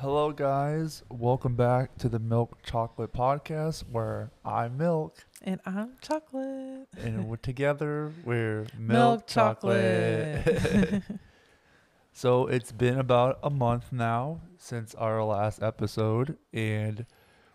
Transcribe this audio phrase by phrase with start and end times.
[0.00, 1.02] Hello, guys.
[1.08, 6.86] Welcome back to the Milk Chocolate Podcast, where I'm Milk, And I'm chocolate.
[7.00, 10.44] and we're together we're Milk, Milk Chocolate.
[10.44, 11.02] chocolate.
[12.12, 17.04] so it's been about a month now since our last episode, and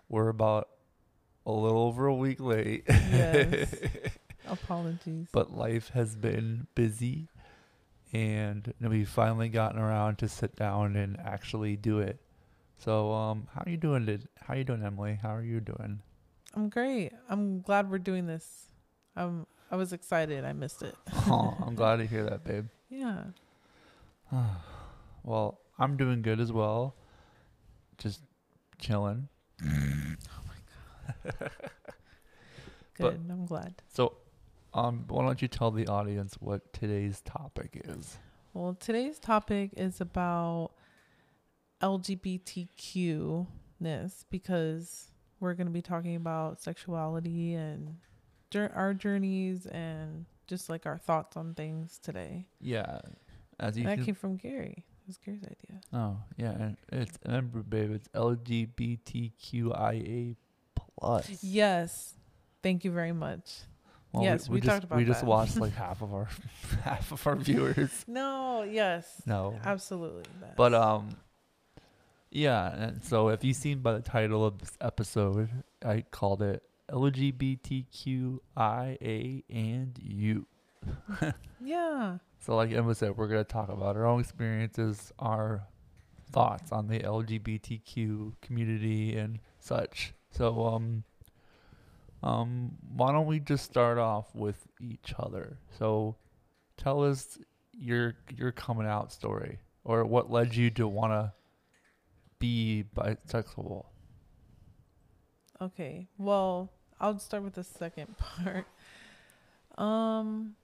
[0.09, 0.67] we're about
[1.45, 2.83] a little over a week late.
[2.89, 3.73] Yes.
[4.49, 5.27] Apologies.
[5.31, 7.29] but life has been busy,
[8.11, 12.19] and we've finally gotten around to sit down and actually do it.
[12.83, 14.05] So, um, how are you doing?
[14.05, 15.17] Did how you doing, Emily?
[15.21, 16.01] How are you doing?
[16.53, 17.13] I'm great.
[17.29, 18.65] I'm glad we're doing this.
[19.15, 20.43] Um, I was excited.
[20.43, 20.93] I missed it.
[21.27, 22.65] oh, I'm glad to hear that, babe.
[22.89, 23.23] Yeah.
[25.23, 26.95] well, I'm doing good as well.
[27.97, 28.21] Just
[28.79, 29.29] chilling.
[29.63, 31.33] Oh my god.
[32.95, 32.99] good.
[32.99, 33.75] But- I'm glad.
[33.87, 34.17] So,
[34.73, 38.17] um, why don't you tell the audience what today's topic is?
[38.53, 40.71] Well, today's topic is about
[41.83, 43.45] LGBTQ
[43.79, 47.97] ness because we're going to be talking about sexuality and
[48.55, 52.45] our journeys and just like our thoughts on things today.
[52.61, 52.99] Yeah,
[53.59, 54.85] as you And that came from Gary.
[55.03, 55.81] It was Gary's idea.
[55.91, 57.91] oh, yeah, and it's remember, babe.
[57.91, 60.35] It's LGBTQIA
[60.75, 61.43] plus.
[61.43, 62.13] Yes.
[62.61, 63.63] Thank you very much.
[64.21, 65.27] Yes, we just, talked about We just that.
[65.27, 66.29] watched like half of our
[66.83, 68.05] half of our viewers.
[68.07, 69.21] No, yes.
[69.25, 70.23] No, Absolutely.
[70.55, 71.09] But um,
[72.33, 72.73] yeah.
[72.75, 75.49] And so if you've seen by the title of this episode,
[75.85, 78.39] I called it LGBTQIA
[79.49, 80.47] and you.
[81.63, 82.17] yeah.
[82.39, 85.67] So like Emma said, we're gonna talk about our own experiences, our
[86.31, 90.13] thoughts on the LGBTQ community and such.
[90.31, 91.03] So um,
[92.23, 95.59] um, why don't we just start off with each other?
[95.77, 96.15] So
[96.77, 97.37] tell us
[97.71, 101.31] your your coming out story or what led you to want to
[102.43, 103.85] be bisexual.
[105.61, 106.07] Okay.
[106.17, 108.65] Well, I'll start with the second part.
[109.77, 110.55] Um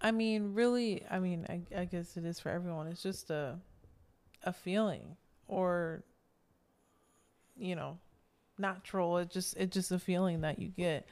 [0.00, 2.88] I mean, really, I mean, I, I guess it is for everyone.
[2.88, 3.58] It's just a
[4.42, 5.16] a feeling
[5.48, 6.02] or
[7.56, 7.98] you know,
[8.58, 9.18] natural.
[9.18, 11.06] It just it's just a feeling that you get.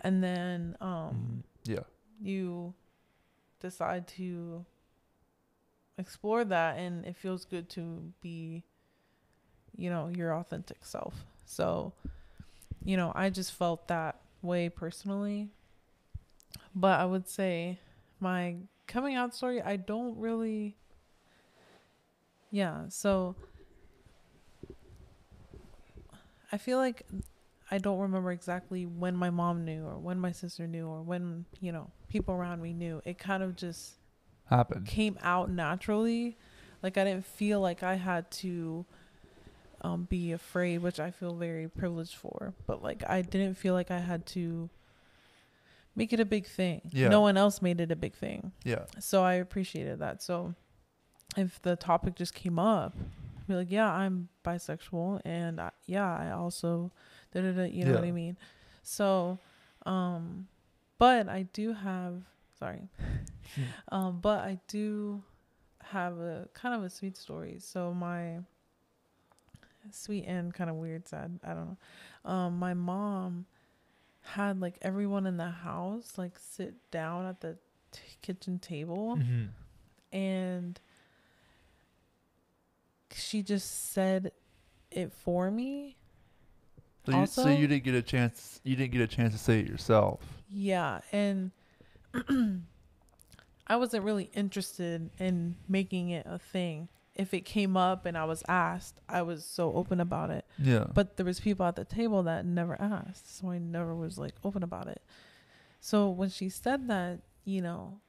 [0.00, 1.42] And then um Mhm.
[1.74, 1.84] Yeah.
[2.22, 2.72] you
[3.60, 4.64] decide to
[6.00, 8.64] explore that and it feels good to be
[9.76, 11.14] you know your authentic self.
[11.46, 11.92] So
[12.84, 15.50] you know i just felt that way personally.
[16.74, 17.78] But i would say
[18.20, 18.56] my
[18.86, 20.76] coming out story i don't really
[22.50, 23.36] yeah so
[26.50, 27.06] i feel like
[27.70, 31.44] i don't remember exactly when my mom knew or when my sister knew or when
[31.60, 33.00] you know people around me knew.
[33.06, 33.94] It kind of just
[34.50, 34.86] Happened.
[34.86, 36.36] came out naturally.
[36.82, 38.84] Like I didn't feel like I had to
[39.82, 42.52] um, be afraid, which I feel very privileged for.
[42.66, 44.68] But like I didn't feel like I had to
[45.94, 46.82] make it a big thing.
[46.90, 47.08] Yeah.
[47.08, 48.52] No one else made it a big thing.
[48.64, 48.84] Yeah.
[48.98, 50.22] So I appreciated that.
[50.22, 50.54] So
[51.36, 52.94] if the topic just came up,
[53.38, 56.90] I'd be like, yeah, I'm bisexual, and I, yeah, I also,
[57.32, 57.62] da da da.
[57.64, 58.36] You know what I mean?
[58.82, 59.38] So,
[59.86, 60.48] um,
[60.98, 62.22] but I do have
[62.58, 62.88] sorry,
[63.88, 65.22] um, but I do
[65.84, 67.56] have a kind of a sweet story.
[67.58, 68.38] So my
[69.90, 71.40] sweet and kind of weird, sad.
[71.44, 71.76] I don't
[72.24, 72.30] know.
[72.30, 73.46] Um, my mom
[74.22, 77.56] had like everyone in the house like sit down at the
[77.90, 79.44] t- kitchen table hmm
[80.12, 80.78] and
[83.12, 84.32] she just said
[84.90, 85.96] it for me.
[87.06, 88.60] So, you, so you didn't get a chance.
[88.64, 90.20] You didn't get a chance to say it yourself.
[90.48, 91.50] Yeah, and
[93.70, 96.88] I wasn't really interested in making it a thing.
[97.14, 100.44] If it came up and I was asked, I was so open about it.
[100.58, 100.86] Yeah.
[100.92, 104.34] But there was people at the table that never asked, so I never was like
[104.42, 105.00] open about it.
[105.80, 108.00] So when she said that, you know,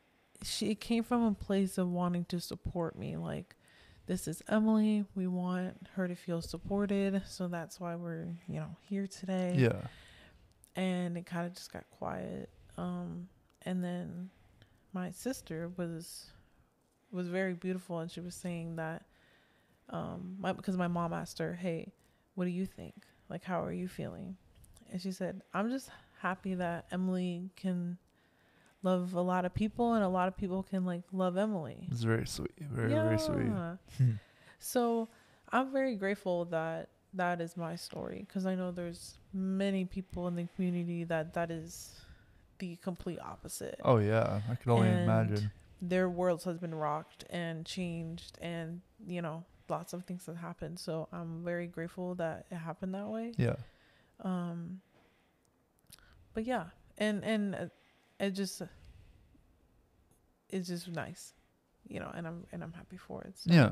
[0.42, 3.56] she it came from a place of wanting to support me like
[4.08, 8.76] this is Emily, we want her to feel supported, so that's why we're, you know,
[8.82, 9.82] here today yeah.
[10.76, 13.28] and it kind of just got quiet um
[13.62, 14.32] and then
[14.94, 16.32] my sister was
[17.12, 19.04] was very beautiful and she was saying that
[19.90, 21.92] um my because my mom asked her hey
[22.36, 22.94] what do you think
[23.30, 24.36] like how are you feeling
[24.92, 25.90] and she said i'm just
[26.22, 27.98] happy that emily can
[28.84, 32.04] love a lot of people and a lot of people can like love emily It's
[32.04, 32.54] very sweet.
[32.60, 33.52] Very very sweet.
[34.60, 35.10] So
[35.52, 40.36] I'm very grateful that that is my story because I know there's many people in
[40.36, 42.00] the community that that is
[42.62, 43.82] the complete opposite.
[43.84, 45.52] Oh yeah, I can only And imagine.
[45.82, 50.80] Their worlds has been rocked and changed, and you know lots of things have happened.
[50.80, 53.34] So I'm very grateful that it happened that way.
[53.38, 53.56] Yeah.
[54.24, 54.82] Um,
[56.34, 56.66] but yeah,
[56.98, 57.66] and and uh,
[58.20, 58.62] it just
[60.50, 61.34] it's just nice,
[61.88, 63.38] you know, and I'm and I'm happy for it.
[63.40, 63.72] So, Yeah.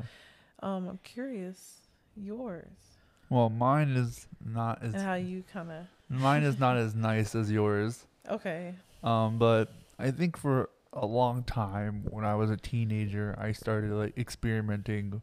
[0.62, 1.88] Um, I'm curious
[2.18, 2.98] yours
[3.30, 7.36] Well, mine is not as and how you kind of mine is not as nice
[7.36, 8.06] as yours.
[8.30, 8.76] Okay.
[9.04, 13.92] Um, but I think for a long time when I was a teenager, I started
[13.92, 15.22] like experimenting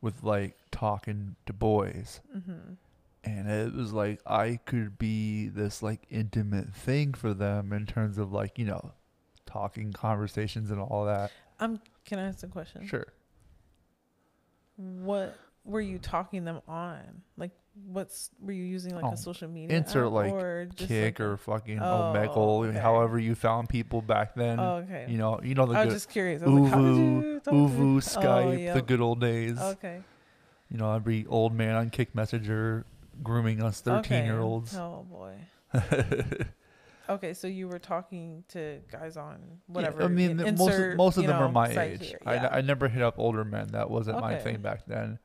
[0.00, 2.20] with like talking to boys.
[2.36, 2.74] Mm-hmm.
[3.24, 8.18] And it was like I could be this like intimate thing for them in terms
[8.18, 8.92] of like, you know,
[9.46, 11.32] talking conversations and all that.
[11.60, 12.86] Um, can I ask a question?
[12.86, 13.06] Sure.
[14.76, 17.22] What were you talking them on?
[17.36, 17.50] Like,
[17.86, 21.36] what's were you using like Oh, a social media insert, like, or Kik like or
[21.38, 22.78] fucking Oh, Omegle, okay.
[22.78, 24.60] however you found people back then.
[24.60, 25.06] Oh, okay.
[25.08, 26.42] You know, you know the I was good just curious.
[26.42, 27.96] I was like, ooVoo, you ooVoo.
[27.96, 29.58] Oh, Skype, Oh, the good old days.
[29.58, 30.02] Okay.
[30.70, 32.84] You know, every old man on Kik Messenger
[33.22, 34.76] grooming us thirteen-year-olds.
[34.76, 35.34] Oh boy.
[37.06, 40.04] Okay, so you were talking to guys on whatever.
[40.04, 42.08] I mean, most of, most of them are my age.
[42.08, 42.18] here.
[42.24, 42.48] I, Yeah.
[42.50, 43.68] I never hit up older men.
[43.72, 45.18] That wasn't my thing back then.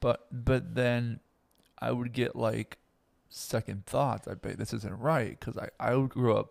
[0.00, 1.20] But but then
[1.78, 2.78] I would get like
[3.28, 4.28] second thoughts.
[4.28, 6.50] I bet this isn't right because I I grew up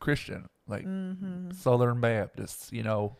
[0.00, 1.50] Christian, like mm-hmm.
[1.52, 2.72] Southern Baptists.
[2.72, 3.16] You know,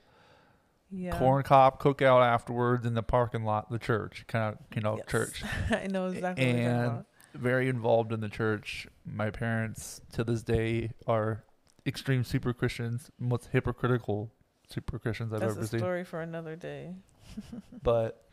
[0.91, 1.17] Yeah.
[1.19, 5.06] corn cob cookout afterwards in the parking lot, the church, kind of you know Yes.
[5.09, 5.43] church.
[5.71, 7.05] I know exactly what you're talking And
[7.35, 8.87] very involved in the church.
[9.05, 11.44] My parents to this day are
[11.87, 14.31] extreme super Christians, most hypocritical
[14.69, 15.81] super Christians I've That's ever a seen.
[15.81, 16.94] story for another day.
[17.82, 18.24] But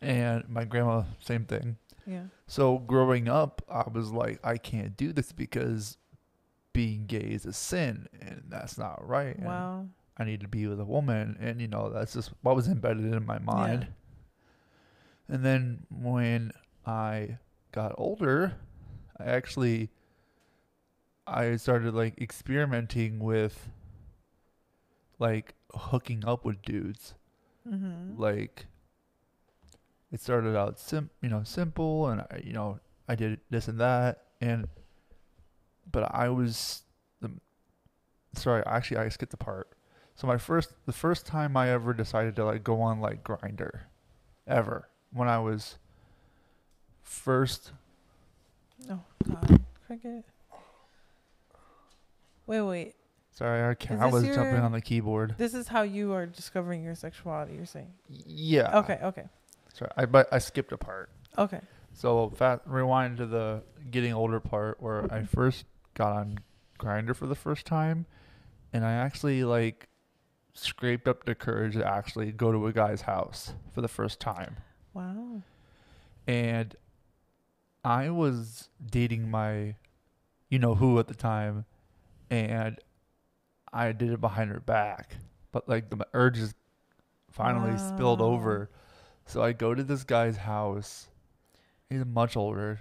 [0.00, 1.76] and my grandma, same thing.
[2.06, 2.24] Yeah.
[2.46, 5.96] So growing up, I was like, I can't do this because
[6.72, 9.36] being gay is a sin, and that's not right.
[9.36, 9.86] and Wow.
[10.16, 13.12] I need to be with a woman, and you know that's just what was embedded
[13.12, 13.88] in my mind.
[15.28, 15.34] Yeah.
[15.34, 16.52] And then when
[16.84, 17.38] I
[17.72, 18.54] got older,
[19.18, 19.90] I actually
[21.26, 23.68] I started like experimenting with
[25.18, 27.14] like hooking up with dudes.
[27.68, 28.20] Mm-hmm.
[28.20, 28.66] Like
[30.12, 33.80] it started out sim you know simple and I you know I did this and
[33.80, 34.68] that and
[35.90, 36.82] but I was
[37.20, 37.30] the
[38.34, 39.68] sorry actually I skipped the part.
[40.14, 43.80] So my first the first time I ever decided to like go on like Grindr
[44.46, 45.78] ever when I was
[47.02, 47.72] first
[48.88, 50.24] Oh God, cricket.
[52.46, 52.94] Wait, wait.
[53.32, 55.34] sorry I can't I was jumping on the keyboard.
[55.38, 57.54] This is how you are discovering your sexuality.
[57.54, 57.92] You're saying.
[58.08, 58.78] Yeah.
[58.78, 58.98] Okay.
[59.02, 59.28] Okay.
[59.72, 59.90] Sorry.
[59.96, 61.10] I but I skipped a part.
[61.38, 61.60] Okay.
[61.92, 65.24] So fast rewind to the getting older part where I mm-hmm.
[65.24, 65.64] first
[65.94, 66.38] got on
[66.78, 68.06] Grindr for the first time,
[68.72, 69.88] and I actually like
[70.54, 74.56] scraped up the courage to actually go to a guy's house for the first time,
[74.94, 75.42] Wow.
[76.26, 76.74] and
[77.84, 79.76] I was dating my,
[80.48, 81.64] you know who at the time,
[82.30, 82.78] and
[83.72, 85.16] I did it behind her back,
[85.52, 86.54] but like the urges
[87.30, 88.70] finally spilled over,
[89.30, 91.08] so I go to this guy's house.
[91.88, 92.80] He's much older.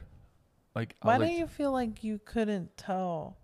[0.75, 3.38] Like I Why was do like, you feel like you couldn't tell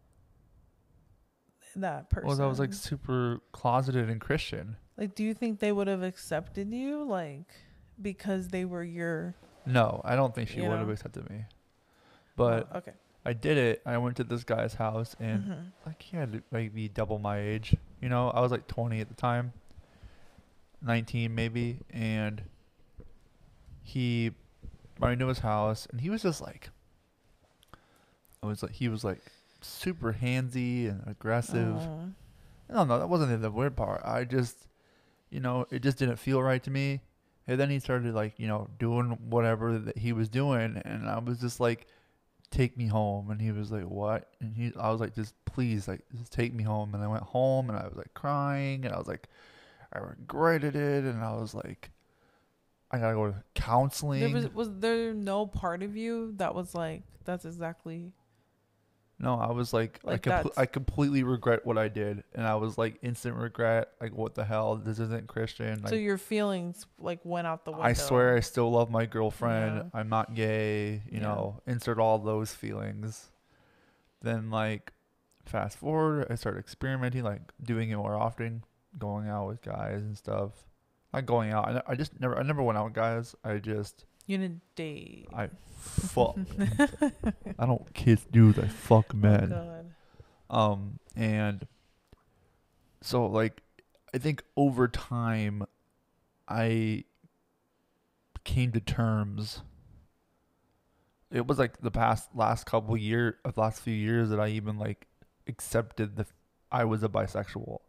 [1.76, 2.28] that person?
[2.30, 4.78] well, I was like super closeted and Christian.
[4.98, 7.48] Like, do you think they would have accepted you, like,
[8.02, 9.36] because they were your?
[9.66, 11.46] No, I don't think she would have accepted me.
[12.38, 12.94] But Oh, okay.
[13.26, 13.82] I did it.
[13.86, 15.72] I went to this guy's house and Mhm.
[15.86, 17.76] like he had like be double my age.
[18.02, 19.54] You know, I was like 20 at the time,
[20.82, 22.44] 19 maybe, and
[23.86, 24.32] he
[25.00, 26.70] brought me to his house, and he was just like,
[28.42, 29.22] I was like, he was like
[29.62, 31.76] super handsy and aggressive.
[32.70, 34.02] No, no, that wasn't the weird part.
[34.04, 34.68] I just,
[35.30, 37.02] you know, it just didn't feel right to me.
[37.48, 41.20] And then he started like, you know, doing whatever that he was doing, and I
[41.20, 41.86] was just like,
[42.50, 45.88] "Take me home." And he was like, "What?" And he, I was like, "Just please,
[45.88, 48.96] like, just take me home." And I went home, and I was like crying, and
[48.96, 49.28] I was like,
[49.94, 51.92] I regretted it, and I was like,
[52.92, 54.20] I gotta go to counseling.
[54.22, 58.12] There was was there no part of you that was like that's exactly
[59.18, 62.56] No, I was like, Like I, that's- I completely regret what I did, and I
[62.56, 63.90] was like instant regret.
[64.02, 64.76] Like, what the hell?
[64.76, 65.80] This isn't Christian.
[65.82, 67.86] Like, so your feelings like went out the window.
[67.86, 69.76] I swear I still love my girlfriend.
[69.94, 70.00] Yeah.
[70.00, 71.02] I'm not gay.
[71.10, 71.22] You Yeah.
[71.22, 73.32] know, insert all those feelings.
[74.22, 74.92] Then like,
[75.46, 78.64] fast forward, I started experimenting, like doing it more often,
[78.98, 80.52] going out with guys and stuff.
[81.16, 81.68] Not going out.
[81.88, 82.38] I, I just never.
[82.38, 83.36] I never went out guys.
[83.44, 84.04] I just.
[84.28, 85.28] You didn't date.
[85.34, 86.38] I fuck.
[87.58, 88.60] I don't kiss dudes.
[88.60, 89.50] I fuck Oh, men.
[89.50, 89.86] God.
[90.50, 91.66] Um, and
[93.02, 93.62] so like,
[94.14, 95.66] I think over time,
[96.50, 97.06] I
[98.44, 99.62] came to terms.
[101.32, 104.78] It was like the past last couple year, of last few years that I even
[104.78, 105.08] like
[105.48, 106.26] accepted the
[106.72, 107.80] I was a bisexual.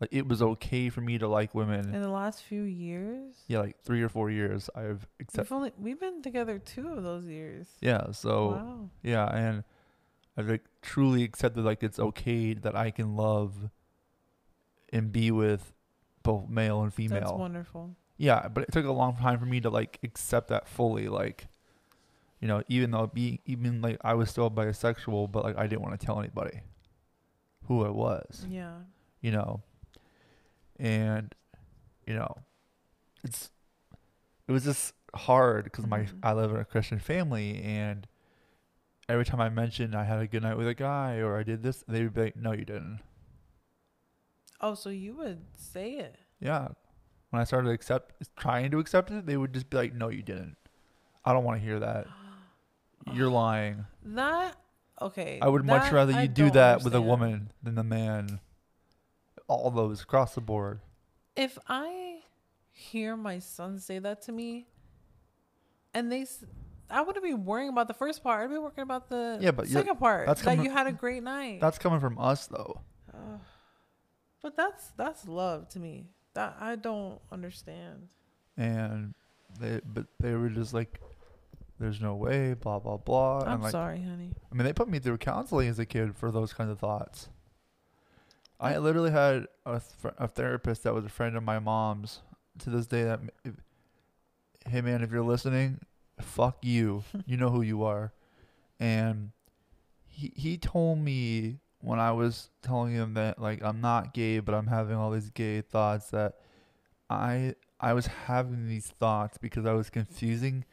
[0.00, 1.94] Like it was okay for me to like women.
[1.94, 5.54] In the last few years, yeah, like three or four years, I've we've accepted.
[5.54, 7.66] only we've been together two of those years.
[7.80, 8.90] Yeah, so wow.
[9.02, 9.64] yeah, and
[10.36, 13.54] I've like truly accepted like it's okay that I can love
[14.92, 15.72] and be with
[16.22, 17.20] both male and female.
[17.20, 17.96] That's wonderful.
[18.18, 21.08] Yeah, but it took a long time for me to like accept that fully.
[21.08, 21.46] Like,
[22.40, 25.82] you know, even though being even like I was still bisexual, but like I didn't
[25.82, 26.60] want to tell anybody
[27.64, 28.46] who I was.
[28.48, 28.74] Yeah.
[29.22, 29.62] You know,
[30.78, 31.34] and
[32.06, 32.36] you know,
[33.24, 33.50] it's
[34.48, 36.18] it was just hard because my Mhm.
[36.22, 38.06] I live in a Christian family, and
[39.08, 41.62] every time I mentioned I had a good night with a guy or I did
[41.62, 43.00] this, they would be like, "No, you didn't."
[44.60, 46.16] Oh, so you would say it?
[46.40, 46.68] Yeah.
[47.30, 50.22] When I started accept, trying to accept it, they would just be like, "No, you
[50.22, 50.56] didn't."
[51.24, 52.06] I don't want to hear that.
[53.12, 53.86] You're lying.
[54.02, 54.56] That
[55.00, 55.38] okay.
[55.40, 58.40] I would much rather I you do that with a woman than the man.
[59.48, 60.80] All those across the board.
[61.36, 62.20] If I
[62.72, 64.66] hear my son say that to me,
[65.94, 66.44] and they, s-
[66.90, 68.42] I wouldn't be worrying about the first part.
[68.42, 70.26] I'd be worrying about the Yeah, but second part.
[70.26, 71.60] that's that you had a great night.
[71.60, 72.80] That's coming from us, though.
[73.14, 73.40] Ugh.
[74.42, 76.06] but that's that's love to me.
[76.34, 78.08] That I don't understand.
[78.56, 79.14] And
[79.60, 81.00] they, but they were just like,
[81.78, 83.40] "There's no way," blah blah blah.
[83.46, 84.34] I'm like, sorry, honey.
[84.50, 87.28] I mean, they put me through counseling as a kid for those kinds of thoughts.
[88.58, 92.20] I literally had a, th- a therapist that was a friend of my mom's.
[92.60, 93.54] To this day, that if,
[94.66, 95.80] hey man, if you're listening,
[96.20, 97.04] fuck you.
[97.26, 98.12] you know who you are.
[98.80, 99.32] And
[100.06, 104.54] he he told me when I was telling him that like I'm not gay, but
[104.54, 106.36] I'm having all these gay thoughts that
[107.10, 110.64] I I was having these thoughts because I was confusing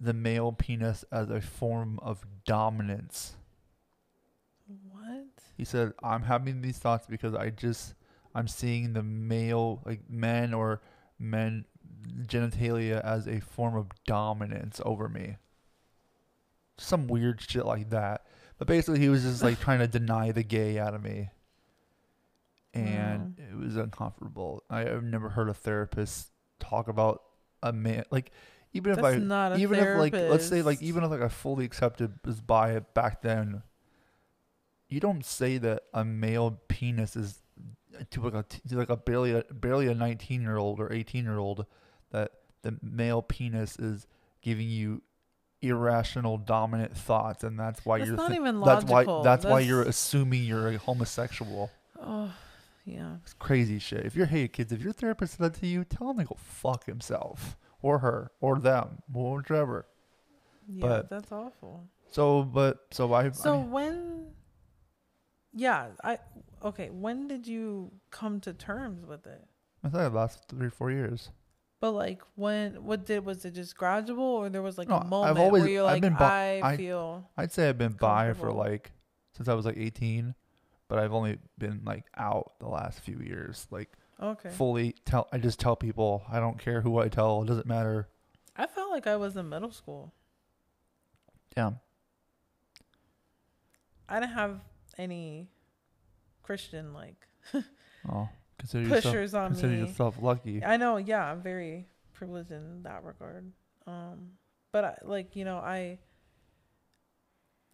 [0.00, 3.36] the male penis as a form of dominance.
[5.56, 7.94] He said, I'm having these thoughts because I just,
[8.34, 10.80] I'm seeing the male, like men or
[11.18, 11.64] men
[12.22, 15.36] genitalia as a form of dominance over me.
[16.76, 18.26] Some weird shit like that.
[18.58, 21.30] But basically, he was just like trying to deny the gay out of me.
[22.72, 23.62] And hmm.
[23.62, 24.64] it was uncomfortable.
[24.68, 27.22] I, I've never heard a therapist talk about
[27.62, 28.04] a man.
[28.10, 28.32] Like,
[28.72, 30.82] even if That's I, not even if like let's say like therapist.
[30.82, 33.62] even if like I fully accepted was by it back then,
[34.94, 37.40] you don't say that a male penis is
[38.10, 41.24] to like a to like a barely a, barely a nineteen year old or eighteen
[41.24, 41.66] year old
[42.10, 42.30] that
[42.62, 44.06] the male penis is
[44.40, 45.02] giving you
[45.62, 49.22] irrational dominant thoughts and that's why That's you're not thi- even that's why logical.
[49.22, 51.70] that's why you're assuming you're a homosexual.
[52.00, 52.30] Oh,
[52.84, 53.16] yeah.
[53.22, 54.04] It's crazy shit.
[54.04, 56.36] If you're hey kids, if your therapist said that to you, tell him to go
[56.38, 59.86] fuck himself or her or them, whichever.
[60.68, 61.84] Yeah, But- that's awful.
[62.10, 63.30] So, but so I.
[63.32, 64.26] So I when
[65.54, 66.18] Yeah, I
[66.64, 69.44] okay, when did you come to terms with it?
[69.84, 71.30] I thought it last three four years.
[71.80, 75.00] But like when what did was it just gradual or there was like No, a
[75.00, 77.78] I've moment always- where you're I've like been bi- I, I- feel I'd say I've
[77.78, 78.90] been bi for like
[79.36, 80.34] since I was like 18,
[80.88, 83.66] but I've only been like out the last few years.
[83.70, 84.48] Like okay.
[84.50, 85.28] fully tell.
[85.32, 86.22] I just tell people.
[86.30, 87.42] I don't care who I tell.
[87.42, 88.08] It doesn't matter.
[88.56, 90.12] I felt like I was in middle school.
[91.56, 91.72] Yeah.
[94.08, 94.60] I didn't have
[94.98, 95.48] any
[96.42, 97.26] Christian like
[98.10, 99.80] Oh, consider yourself pushers on consider me.
[99.80, 100.64] yourself lucky.
[100.64, 103.50] I know, yeah, I'm very privileged in that regard.
[103.86, 104.32] Um,
[104.72, 105.98] but I, like you know, I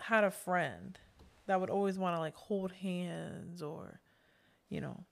[0.00, 0.99] had a friend
[1.47, 4.00] that would always want to like hold hands or,
[4.69, 5.05] you know,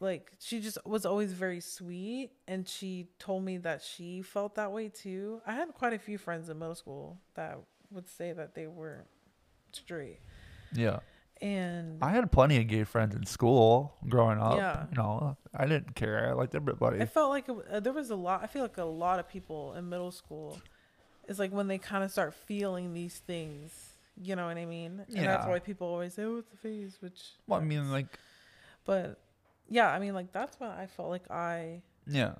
[0.00, 4.72] like she just was always very sweet, and she told me that she felt that
[4.72, 5.40] way too.
[5.46, 7.58] I had quite a few friends in middle school that
[7.90, 9.06] would say that they were
[9.72, 10.18] straight,
[10.74, 10.98] Yeah.
[11.40, 14.56] and I had plenty of gay friends in school growing up.
[14.56, 14.86] Yeah.
[14.90, 16.28] You know, I didn't care.
[16.28, 17.00] I liked everybody.
[17.00, 18.42] I felt like it, uh, there was a lot.
[18.42, 20.58] I feel like a lot of people in middle school
[21.28, 23.70] is like when they kind of start feeling these things.
[24.16, 25.04] You know what I mean?
[25.08, 27.20] And that's why people always say, "Oh, it's a phase," which.
[27.48, 28.06] well, I mean, like,
[28.84, 29.18] But
[29.68, 32.34] yeah, I mean, like that's when I felt like I yeah,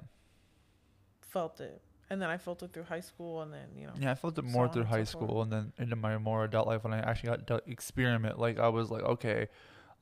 [1.21, 1.81] felt it,
[2.14, 3.92] and then I felt it through high school, and then you know.
[4.00, 4.11] yeah.
[4.12, 6.66] I felt it so more through high so school, and then into my more adult
[6.66, 8.38] life when I actually got to experiment.
[8.38, 9.49] Like, I was like, okay,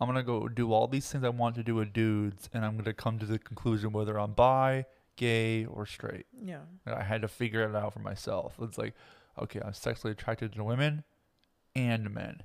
[0.00, 2.76] I'm gonna go do all these things I want to do with dudes, and I'm
[2.76, 4.85] gonna come to the conclusion whether I'm bi,
[5.16, 6.26] gay, or straight.
[6.40, 6.61] Yeah.
[6.87, 8.54] And I had to figure it out for myself.
[8.61, 8.95] It's like,
[9.40, 11.04] okay, I'm sexually attracted to women
[11.75, 12.42] and men.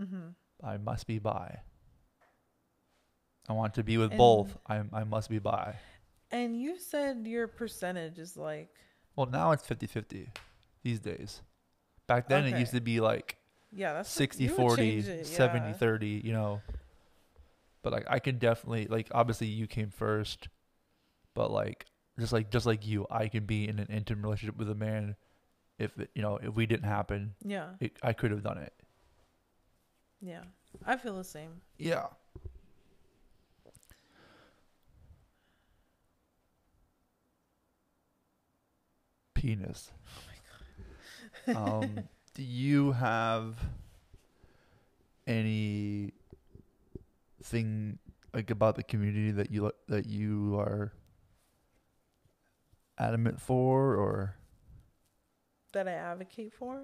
[0.00, 0.66] Mm-hmm.
[0.66, 1.60] I must be bi.
[3.48, 4.56] I want to be with And- both.
[4.66, 5.76] I I must be bi.
[6.30, 8.70] And you said your percentage is like
[9.14, 10.28] Well, now it's 50-50
[10.82, 11.42] these days.
[12.06, 13.36] Back then it used to be like
[13.72, 15.72] yeah, that's 60 you would 40 change it, 70 yeah.
[15.74, 16.60] 30 you know
[17.82, 20.48] but like i can definitely like obviously you came first
[21.34, 21.84] but like
[22.18, 25.14] just like just like you i can be in an intimate relationship with a man
[25.78, 28.72] if it, you know if we didn't happen Yeah, it, i could have done it
[30.20, 30.42] yeah.
[30.86, 31.60] I feel the same.
[31.78, 32.06] yeah
[39.46, 39.92] penis
[41.54, 43.56] um do you have
[45.26, 46.12] any
[47.42, 47.98] thing
[48.34, 50.92] like about the community that you that you are
[52.98, 54.36] adamant for or?
[55.72, 56.80] That I advocate for?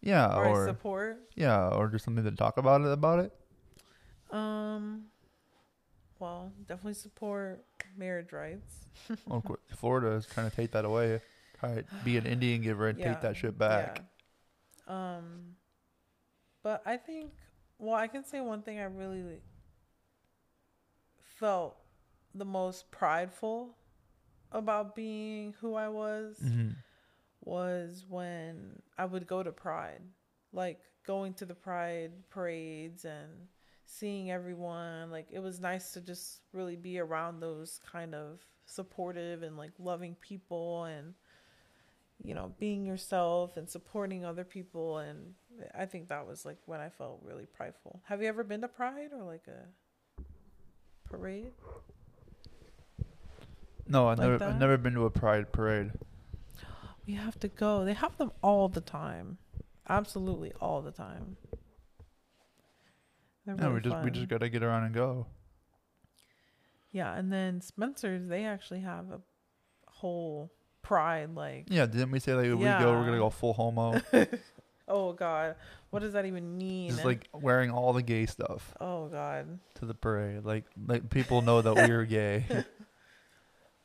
[0.00, 1.18] Yeah or, I or support.
[1.36, 3.32] yeah or just something to talk about it about it?
[4.34, 5.06] Um,
[6.18, 7.64] well, definitely support
[7.96, 8.86] marriage rights.
[9.26, 9.44] well,
[9.76, 11.20] florida is trying to take that away
[11.60, 14.02] try to be an indian giver and Yeah, take that shit back
[14.88, 14.88] Yeah.
[14.88, 15.56] Um,
[16.62, 17.32] but I think,
[17.78, 19.40] well, I can say one thing I really
[21.38, 21.76] felt
[22.34, 23.76] the most prideful
[24.52, 26.70] about being who I was hmm
[27.42, 30.02] was when I would go to Pride,
[30.52, 33.30] like going to the Pride parades and
[33.86, 35.10] seeing everyone.
[35.10, 39.72] Like it was nice to just really be around those kind of supportive and like
[39.78, 41.14] loving people and
[42.22, 45.34] you know being yourself and supporting other people and
[45.74, 48.00] I think that was like when I felt really prideful.
[48.04, 50.22] Have you ever been to Pride or like a
[51.08, 51.52] parade?
[53.88, 54.48] no i've Like never that?
[54.50, 55.90] i've never been to a pride parade
[57.06, 57.84] We have to go.
[57.84, 59.38] They have them all the time.
[59.88, 61.36] Absolutely all the time.
[63.44, 65.26] They're no really we just we just gotta get around and go
[66.92, 69.20] Yeah, and then Spencer's they actually have a
[69.88, 74.00] whole pride like yeah didn't we say like we go we're gonna go full homo
[74.88, 75.56] oh god.
[75.90, 76.90] What does that even mean?
[76.90, 79.58] just like wearing all the gay stuff oh god.
[79.74, 82.44] to the parade like like people know that we're gay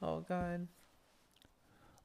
[0.06, 0.68] Oh god.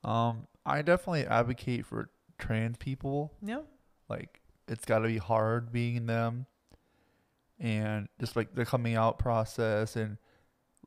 [0.03, 3.33] Um, I definitely advocate for trans people.
[3.43, 3.61] Yeah.
[4.09, 6.47] Like, it's got to be hard being them,
[7.59, 10.17] and just like the coming out process and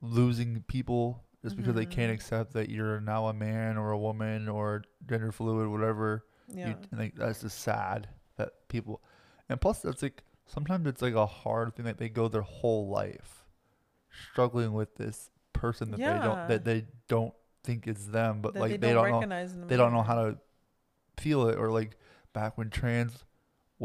[0.02, 2.15] losing people just because they can't Mhm.
[2.15, 6.25] accept that you're now a man or a woman or gender fluid, whatever.
[6.47, 6.69] Yeah.
[6.69, 9.01] You, and like that's just sad that people,
[9.49, 12.88] and plus that's like sometimes it's like a hard thing that they go their whole
[12.89, 13.45] life
[14.32, 18.60] struggling with this person that they don't that they don't think is them, but that
[18.60, 20.38] like they they don't don't know them they don't know how to
[21.17, 21.97] feel it or like
[22.34, 23.23] back when trans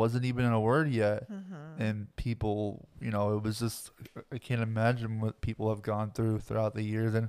[0.02, 1.20] wasn't even in a word yet.
[1.30, 1.80] Mhm.
[1.86, 2.60] and people
[3.00, 3.90] you know it was just
[4.36, 7.12] i can't imagine what people have gone through throughout the years.
[7.18, 7.28] And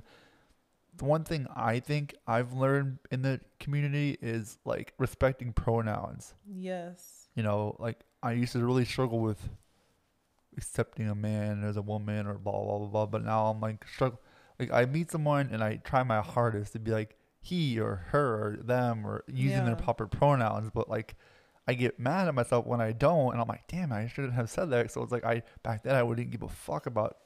[0.98, 6.34] the one thing i think i've learned in the community is like respecting pronouns.
[6.70, 7.28] Yes.
[7.36, 9.40] you know like i used to really struggle with
[10.56, 13.06] accepting a man as a woman or blah blah blah blah.
[13.06, 14.20] But now i'm like struggle
[14.58, 18.28] like i meet someone and i try my hardest to be like he or her
[18.44, 20.70] or them or using their proper pronouns.
[20.74, 21.14] But like
[21.68, 24.48] i get mad at myself when i don't and i'm like damn i shouldn't have
[24.50, 27.16] said that so it's like i back then i wouldn't give a fuck about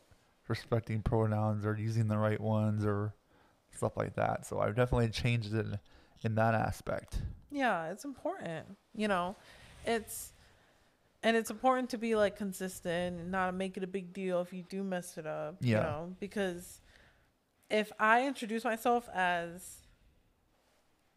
[0.48, 3.14] respecting pronouns or using the right ones or
[3.70, 5.78] stuff like that so i've definitely changed it in,
[6.22, 7.20] in that aspect
[7.50, 8.66] Yeah, it's important.
[8.96, 9.36] You know,
[9.86, 10.32] it's
[11.22, 14.52] and it's important to be like consistent and not make it a big deal if
[14.52, 15.56] you do mess it up.
[15.60, 15.80] You Yeah.
[15.82, 16.80] know, because
[17.70, 19.78] if I introduce myself as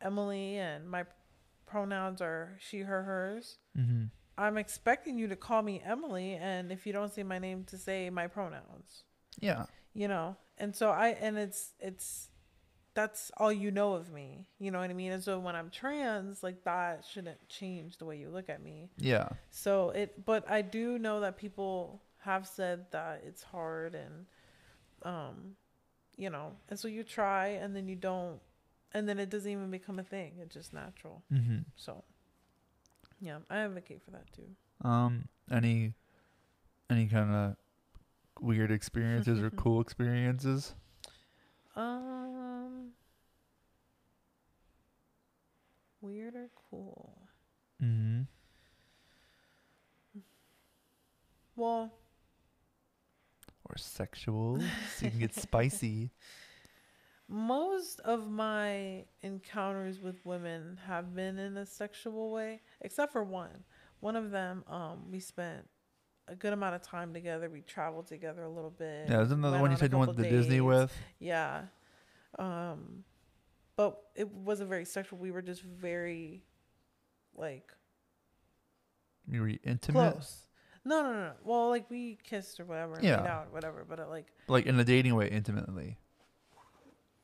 [0.01, 1.05] Emily and my
[1.67, 4.05] pronouns are she, her, hers, mm-hmm.
[4.37, 7.77] I'm expecting you to call me Emily, and if you don't say my name, to
[7.77, 9.03] say my pronouns.
[9.39, 12.29] yeah You know, and so I and it's it's
[12.97, 14.47] that's all you know of me.
[14.57, 15.11] You know what I mean?
[15.11, 18.89] And so when I'm trans, like that shouldn't change the way you look at me.
[18.97, 24.25] yeah So it, but I do know that people have said that it's hard and,
[25.03, 25.55] um,
[26.15, 28.39] you know, and so you try and then you don't,
[28.93, 30.33] and then it doesn't even become a thing.
[30.39, 31.23] It's just natural.
[31.31, 31.59] mm-hmm.
[31.75, 32.03] So,
[33.19, 34.87] yeah, I advocate for that too.
[34.87, 35.93] Um, any
[36.89, 37.55] any kind of
[38.41, 40.73] weird experiences or cool experiences?
[41.75, 42.91] Um,
[46.01, 47.17] weird or cool?
[47.83, 48.21] Mm-hmm.
[51.55, 51.91] Well,
[53.65, 54.59] Or sexual,
[54.95, 56.11] so you can get spicy.
[57.27, 63.63] most of my encounters with women have been in a sexual way, except for one.
[63.99, 65.67] One of them, um, we spent
[66.27, 67.49] a good amount of time together.
[67.49, 69.09] We traveled together a little bit.
[69.09, 70.93] Yeah, isn't that the one you said you went to Disney with?
[71.19, 71.63] Yeah.
[72.37, 73.03] Um,
[73.75, 75.19] but it wasn't very sexual.
[75.19, 76.43] We were just very,
[77.35, 77.71] like,
[79.29, 80.45] You were intimate, close.
[80.85, 81.31] No, no, no, no.
[81.43, 83.21] Well, like we kissed or whatever, Yeah.
[83.25, 83.85] out whatever.
[83.87, 85.97] But uh, like, like in a dating way, intimately,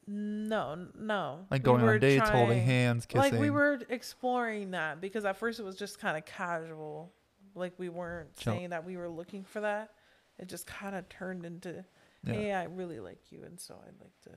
[0.07, 1.45] no, no.
[1.49, 3.31] like going were on dates, holding hands, kissing.
[3.31, 7.13] Like we were exploring that because at first it was just kind of casual.
[7.55, 8.53] Like we weren't Chill.
[8.53, 9.91] saying that we were looking for that.
[10.39, 11.85] It just kind of turned into,
[12.23, 12.33] yeah.
[12.33, 14.31] hey, I really like you, and so I'd like to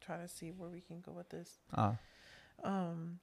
[0.00, 1.58] try to see where we can go with this.
[1.76, 1.96] Ah,
[2.62, 3.18] Um,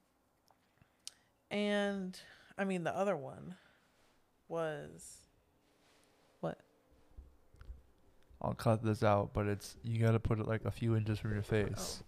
[1.50, 2.18] and
[2.58, 3.56] I mean the other one
[4.48, 5.18] was
[6.40, 6.60] what?
[8.42, 11.20] I'll cut this out, but it's you got to put it like a few inches
[11.20, 12.02] from your face.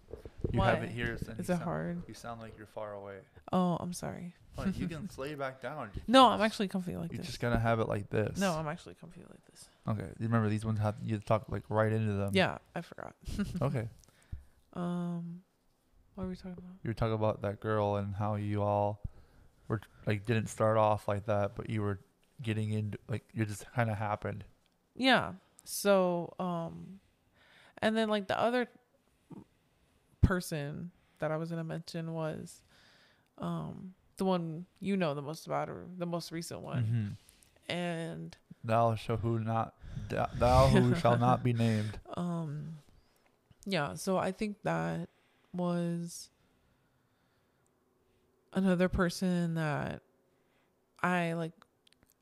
[0.52, 0.70] You Why?
[0.70, 1.16] have it here.
[1.18, 2.02] So Is you it sound, hard?
[2.08, 3.16] You sound like you're far away.
[3.52, 4.34] Oh, I'm sorry.
[4.58, 5.90] Oh, you can lay back down.
[6.06, 7.12] No, I'm actually comfy like this.
[7.12, 7.26] You this.
[7.28, 8.38] just gotta have it like this.
[8.38, 9.68] No, I'm actually comfy like this.
[9.88, 10.08] Okay.
[10.18, 12.30] You remember these ones have you talk like right into them.
[12.32, 13.14] Yeah, I forgot.
[13.62, 13.88] Okay.
[14.74, 15.40] Um,
[16.14, 16.72] what were we talking about?
[16.82, 19.00] You were talking about that girl and how you all
[19.68, 22.00] were like didn't start off like that, but you were
[22.42, 24.44] getting into like it just kind of happened.
[24.96, 25.32] Yeah.
[25.64, 27.00] So, um,
[27.78, 28.68] and then like the other
[30.22, 32.62] person that I was gonna mention was,
[33.38, 37.16] um, the one you know the most about, or the most recent one,
[37.68, 37.72] Mm-hmm.
[37.72, 39.74] and Thou shall who not
[40.08, 41.98] thou- thou who shall not be named.
[42.16, 42.78] um,
[43.66, 43.94] yeah.
[43.94, 45.08] So I think that
[45.52, 46.30] was
[48.52, 50.00] another person that
[51.02, 51.52] I like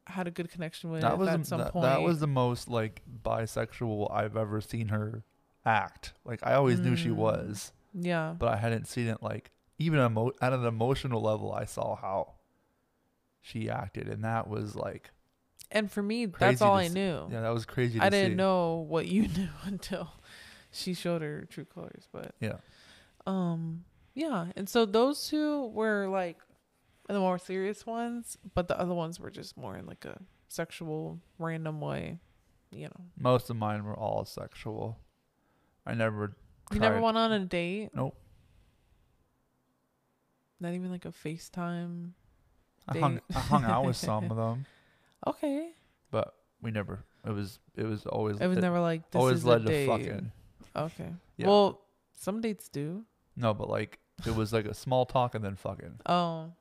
[0.06, 1.84] had a good connection with That was at some that, point.
[1.84, 5.22] that was the most like bisexual I've ever seen her
[5.64, 6.12] act.
[6.24, 7.14] Like I always knew she Mm.
[7.16, 8.34] was, yeah.
[8.38, 11.52] but I hadn't seen it like even emo- at an emotional level.
[11.52, 12.34] I saw how
[13.40, 15.10] she acted, and that was like
[15.70, 16.94] And for me, that's all I see.
[16.94, 17.28] knew.
[17.30, 17.98] yeah, that was crazy.
[17.98, 18.36] To I didn't see.
[18.36, 20.08] know what you knew until
[20.70, 22.08] she showed her true colors.
[22.12, 22.56] But Yeah,
[23.26, 23.84] um,
[24.14, 24.46] yeah.
[24.56, 26.38] And so those two were like
[27.08, 31.20] the more serious ones, but the other ones were just more in like a sexual,
[31.38, 32.18] random way.
[32.70, 34.98] You know, most of mine were all sexual.
[35.86, 36.36] I never.
[36.72, 37.90] you never went on a date.
[37.94, 38.16] Nope.
[40.60, 42.12] Not even like a FaceTime.
[42.88, 43.20] I hung.
[43.34, 44.66] I hung out with some of them,
[45.26, 45.70] Okay,
[46.10, 47.04] but we never.
[47.26, 47.58] It was.
[47.76, 48.40] It was always.
[48.40, 50.32] it was never like this always is led a to fucking.
[50.74, 51.12] Okay.
[51.36, 51.46] Yeah.
[51.48, 51.82] Well,
[52.14, 53.04] some dates do.
[53.36, 56.00] No, but like it was like a small talk and then fucking.
[56.06, 56.52] Oh,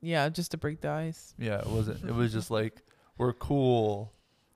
[0.00, 1.34] yeah, just to break the ice.
[1.38, 2.04] Yeah, it wasn't.
[2.04, 2.82] It was just like
[3.16, 4.12] we're cool.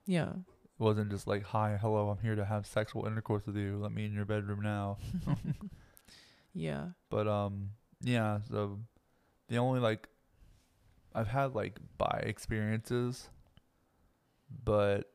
[0.07, 0.31] Yeah.
[0.31, 3.79] It wasn't just like hi, hello, I'm here to have sexual intercourse with you.
[3.81, 4.99] Let me in your bedroom now.
[6.55, 6.89] Yeah.
[7.11, 7.71] But um,
[8.03, 8.41] yeah.
[8.51, 8.79] So
[9.49, 10.09] the only like
[11.15, 13.29] I've had like bi experiences,
[14.65, 15.11] but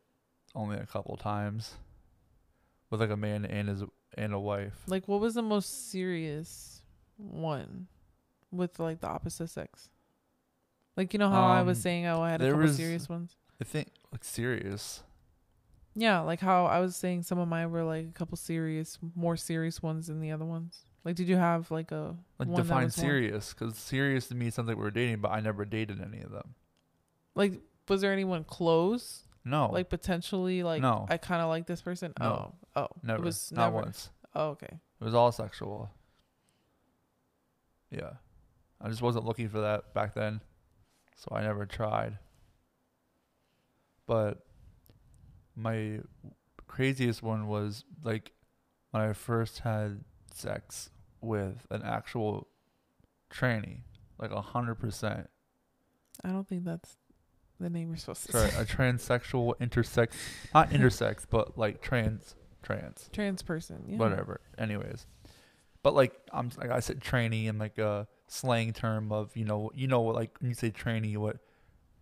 [0.56, 1.76] only a couple times
[2.90, 3.84] with like a man and his
[4.18, 4.82] and a wife.
[4.88, 6.82] Like, what was the most serious
[7.18, 7.88] one
[8.52, 9.90] with like the opposite sex?
[10.98, 12.76] Like, you know how I was Um, saying oh, I had a there couple was-
[12.76, 13.36] serious ones.
[13.62, 15.04] I think like serious.
[15.96, 19.36] Yeah, like how I was saying some of mine were like a couple serious, more
[19.38, 20.86] serious ones than the other ones.
[21.04, 24.28] Like, did you have like a Like one that define was more- serious, because serious
[24.28, 26.56] to me sounds like we were dating, but I never dated any of them.
[27.36, 29.24] Like, was there anyone close?
[29.46, 31.06] No, Like potentially, like No.
[31.10, 32.14] I kind of like this person.
[32.20, 32.54] No.
[32.76, 33.76] Oh, oh, never, It was not never.
[33.78, 34.10] once.
[34.36, 34.68] Oh, okay.
[35.00, 35.90] It was all sexual.
[37.90, 38.14] Yeah.
[38.82, 40.42] I just wasn't looking for that back then.
[41.18, 42.20] So I never tried.
[44.06, 44.46] But
[45.56, 46.00] my
[46.68, 48.32] craziest one was like
[48.92, 50.04] when I first had
[50.34, 50.90] sex
[51.22, 52.48] with an actual
[53.32, 53.82] tranny.
[54.20, 55.30] Like a hundred percent.
[56.24, 56.98] I don't think that's
[57.60, 58.62] the name you're supposed to Sorry, say.
[58.62, 60.10] a transsexual intersex
[60.54, 63.10] not intersex, but like trans trans.
[63.14, 63.84] Trans person.
[63.88, 63.98] Yeah.
[63.98, 64.42] whatever.
[64.58, 65.06] Anyways,
[65.84, 69.72] but like I'm like I said, trainee and like a slang term of you know
[69.76, 71.38] you know like when you say trainee, what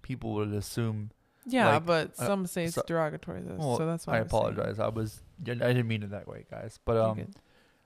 [0.01, 1.11] people would assume.
[1.47, 4.17] Yeah, like, but uh, some say it's so- derogatory though, Well, so that's why I
[4.17, 4.25] saying.
[4.27, 4.79] apologize.
[4.79, 6.79] I was I didn't mean it that way, guys.
[6.85, 7.27] But um,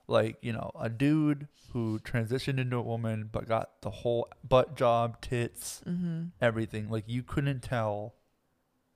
[0.08, 4.76] like you know, a dude who transitioned into a woman but got the whole butt
[4.78, 6.32] job, tits, Mhm.
[6.42, 6.90] everything.
[6.90, 8.16] Like you couldn't tell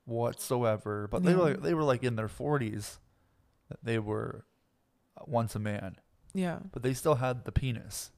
[0.06, 1.08] whatsoever.
[1.10, 3.00] But they were like they were like in their forties.
[3.70, 4.46] That they were
[5.18, 5.98] uh, once a man.
[6.36, 6.60] Yeah.
[6.72, 8.10] but they still had the penis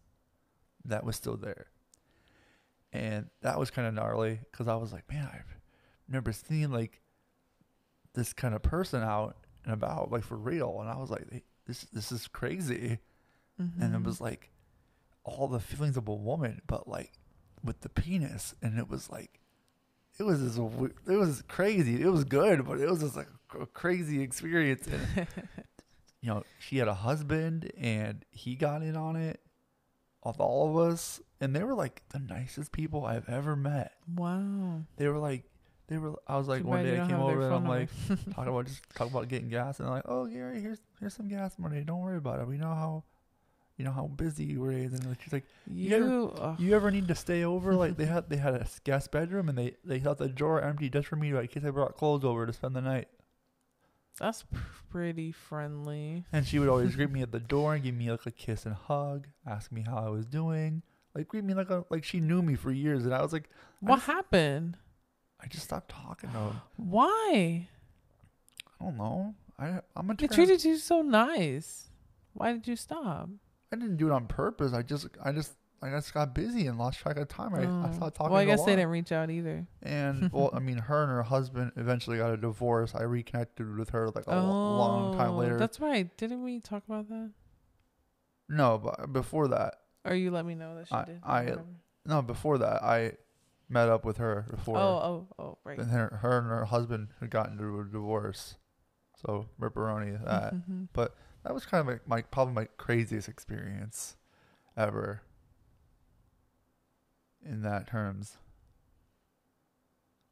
[0.86, 1.68] that was still there.
[2.94, 5.58] And that was kind of gnarly because I was like, man, I've
[6.08, 7.02] never seen like
[8.14, 10.78] this kind of person out and about, like for real.
[10.80, 13.00] And I was like, this this is crazy.
[13.58, 14.04] And it Mhm.
[14.04, 14.52] was like
[15.24, 17.20] all the feelings of a woman, but like
[17.64, 18.54] with the penis.
[18.62, 19.40] And it was like,
[20.20, 22.02] it was just, it was crazy.
[22.02, 24.88] It was good, but it was just like a crazy experience.
[24.88, 25.28] And
[26.22, 29.42] you know, she had a husband and he got in on it
[30.26, 31.22] of all of us.
[31.40, 33.94] And they were like the nicest people I've ever met.
[34.16, 34.82] Wow.
[34.98, 35.44] They were like,
[35.88, 37.90] they were, I was like, Too one day I came over and I'm phone like,
[38.34, 39.80] talking about just talk about getting gas.
[39.80, 41.84] And they're like, oh, Gary, here's, here's some gas money.
[41.84, 42.48] Don't worry about it.
[42.48, 43.04] We know how,
[43.78, 44.72] you know, how busy you were.
[44.72, 47.76] And she's like, you, ever- ugh, you ever need to stay over?
[47.76, 50.90] Like they had, they had a guest bedroom and they, they left the drawer empty
[50.90, 53.10] just for me, like, in case I brought clothes over to spend the night.
[54.20, 54.46] That's
[54.90, 56.26] pretty friendly.
[56.32, 58.66] And she would always greet me at the door and give me like a kiss
[58.66, 60.82] and hug, ask me how I was doing,
[61.14, 63.06] like greet me like a like she knew me for years.
[63.06, 63.50] And I was like,
[63.84, 64.78] I What just- happened?
[65.42, 66.62] I just stopped talking to him.
[66.78, 67.68] Why?
[68.80, 69.36] I don't know.
[69.60, 71.90] I I'm a They treated you so nice.
[72.34, 73.30] Why did you stop?
[73.72, 74.74] I didn't do it on purpose.
[74.74, 77.54] I just I just I just got busy and lost track of time.
[77.54, 77.94] I, I Oh.
[77.94, 78.32] stopped talking.
[78.34, 79.68] Well, I guess they didn't reach out either.
[79.84, 82.96] And well, I mean, her and her husband eventually got a divorce.
[82.96, 85.58] I reconnected with her like a lo- long time Oh, later.
[85.60, 86.16] That's right.
[86.18, 87.32] Didn't we talk about that?
[88.50, 91.20] no, but before that, Or you let me know that she I- did.
[91.24, 91.56] I-
[92.06, 93.14] no, before that, I
[93.70, 94.78] met up with her before.
[94.78, 95.80] Oh, oh, oh, right.
[95.80, 98.58] And her, her and her husband had gotten into a divorce.
[99.26, 100.54] So ripperoni that.
[100.54, 100.88] Mhm.
[101.44, 104.18] That was kind of like my probably my craziest experience
[104.78, 105.22] ever.
[107.46, 108.38] In that terms.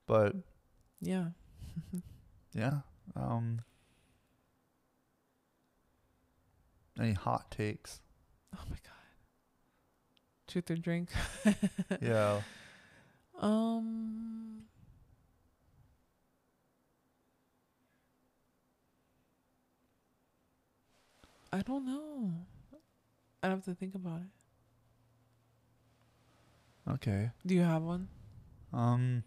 [0.07, 0.35] But
[0.99, 1.27] Yeah.
[2.53, 2.79] yeah.
[3.15, 3.61] Um
[6.99, 8.01] any hot takes?
[8.55, 8.93] Oh my god.
[10.47, 11.09] Truth or drink?
[12.01, 12.41] yeah.
[13.39, 14.63] Um.
[21.51, 22.31] I don't know.
[23.41, 24.42] I have to think about it.
[26.89, 27.31] Okay.
[27.45, 28.07] Do you have one?
[28.73, 29.23] Um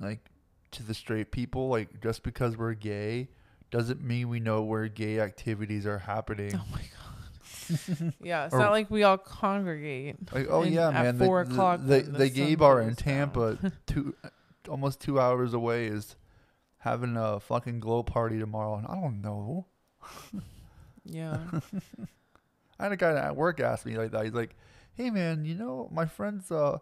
[0.00, 0.20] like
[0.72, 3.28] to the straight people, like just because we're gay
[3.70, 6.52] doesn't mean we know where gay activities are happening.
[6.60, 8.12] Oh my god.
[8.22, 10.16] yeah, it's Or- not like we all congregate.
[10.32, 11.18] Like, oh in- yeah, at man!
[11.18, 12.94] four the, o'clock the, the, the gay bar in.
[12.96, 14.14] Tampa, two
[14.68, 16.16] almost two hours away, is
[16.78, 19.66] having a fucking glow party tomorrow, and I don't know.
[21.04, 21.38] Yeah.
[22.82, 24.24] I had a guy at work ask me like that.
[24.24, 24.56] He's like,
[24.94, 26.78] "Hey man, you know my friend's uh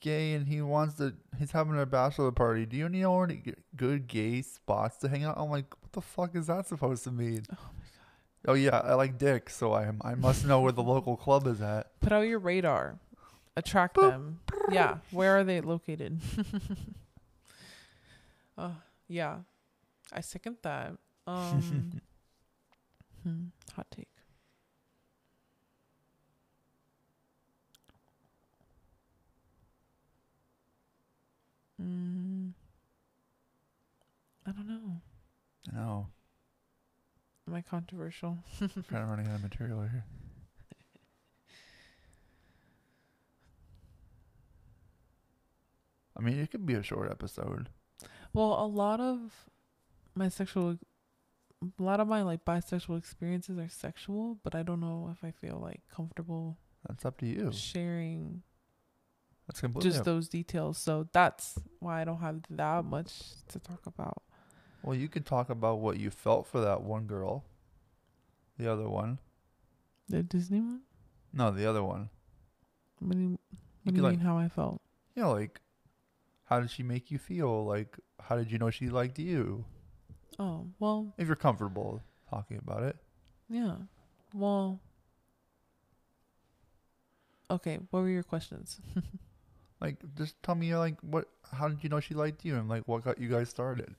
[0.00, 1.14] gay and he wants to.
[1.38, 2.66] He's having a bachelor party.
[2.66, 3.42] Do you know any
[3.76, 7.10] good gay spots to hang out?" I'm like, "What the fuck is that supposed to
[7.10, 7.70] mean?" Oh
[8.46, 11.60] Oh yeah, I like dick, so I I must know where the local club is
[11.60, 11.98] at.
[12.00, 12.98] Put out your radar.
[13.56, 14.10] Attract Boop.
[14.10, 14.40] them.
[14.70, 14.98] Yeah.
[15.10, 16.20] Where are they located?
[18.58, 18.70] uh,
[19.08, 19.38] yeah.
[20.12, 20.94] I second that.
[21.26, 22.00] Um,
[23.22, 23.44] hmm,
[23.76, 24.08] hot take.
[31.82, 32.52] Mm,
[34.46, 35.00] I don't know.
[35.72, 36.06] No,
[37.48, 38.38] Am I controversial?
[38.60, 40.04] kind of running out of material here.
[46.16, 47.68] I mean, it could be a short episode.
[48.32, 49.48] Well, a lot of
[50.14, 50.78] my sexual,
[51.62, 55.30] a lot of my like bisexual experiences are sexual, but I don't know if I
[55.30, 57.50] feel like comfortable That's up to you.
[57.52, 58.42] sharing
[59.52, 60.78] That's completely just those details.
[60.78, 64.22] So that's why I don't have that much to talk about.
[64.82, 67.44] Well, you could talk about what you felt for that one girl.
[68.58, 69.18] The other one.
[70.08, 70.80] The Disney one?
[71.34, 72.08] No, the other one.
[73.00, 73.38] What do you,
[73.82, 74.80] what do you like, mean how I felt?
[75.14, 75.60] you know, like,
[76.44, 77.66] how did she make you feel?
[77.66, 79.66] Like, how did you know she liked you?
[80.38, 82.96] Oh, well, If you're comfortable talking about it.
[83.50, 83.74] yeah.
[84.34, 84.80] Well,
[87.50, 87.78] okay.
[87.90, 88.80] What were your questions?
[89.82, 92.56] Like, just tell me, like, what, how did you know she liked you?
[92.56, 93.94] And, like, what got you guys started?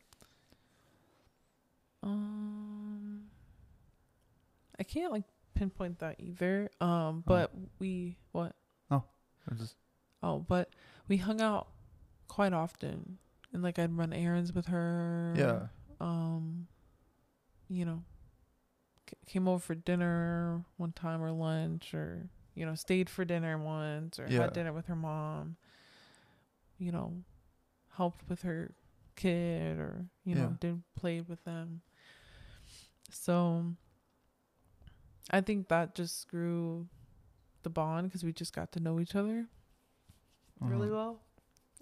[2.02, 3.24] Um,
[4.80, 5.24] I can't like
[5.56, 6.70] pinpoint that either.
[6.82, 8.56] Um, but we what?
[8.92, 9.76] Or just,
[10.22, 10.70] Oh, but
[11.10, 11.68] we hung out
[12.30, 13.18] quite often,
[13.52, 15.34] and like I'd run errands with her.
[15.36, 15.60] yeah.
[16.00, 16.68] Um,
[17.68, 18.04] you know,
[19.10, 23.58] c- came over for dinner one time or lunch, or you know, stayed for dinner
[23.58, 24.44] once, or Yeah.
[24.44, 25.58] had dinner with her mom.
[26.78, 27.24] You know,
[27.96, 28.74] helped with her
[29.16, 30.42] kid, or you Yeah.
[30.44, 31.82] know, did play with them.
[33.12, 33.76] So,
[35.32, 36.88] I think that just grew
[37.64, 39.48] the bond because we just got to know each other
[40.62, 40.90] really Uh-huh.
[40.90, 41.20] well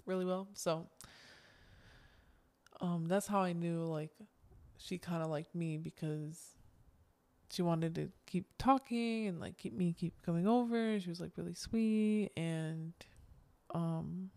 [0.06, 0.86] really well so
[2.80, 4.10] um that's how i knew like
[4.78, 6.56] she kind of liked me because
[7.50, 11.30] she wanted to keep talking and like keep me keep coming over she was like
[11.36, 12.92] really sweet and
[13.74, 14.30] um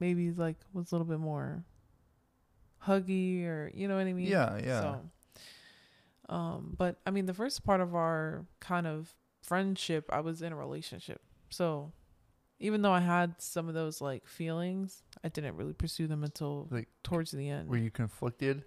[0.00, 1.64] maybe like was a little bit more
[2.86, 4.26] huggy or you know what I mean.
[4.26, 4.80] Yeah, yeah.
[4.80, 5.00] So,
[6.28, 10.52] um, but I mean, the first part of our kind of friendship, I was in
[10.52, 11.92] a relationship, so
[12.58, 16.68] even though I had some of those like feelings, I didn't really pursue them until
[16.70, 17.68] Like, towards the end.
[17.68, 18.64] Were you conflicted?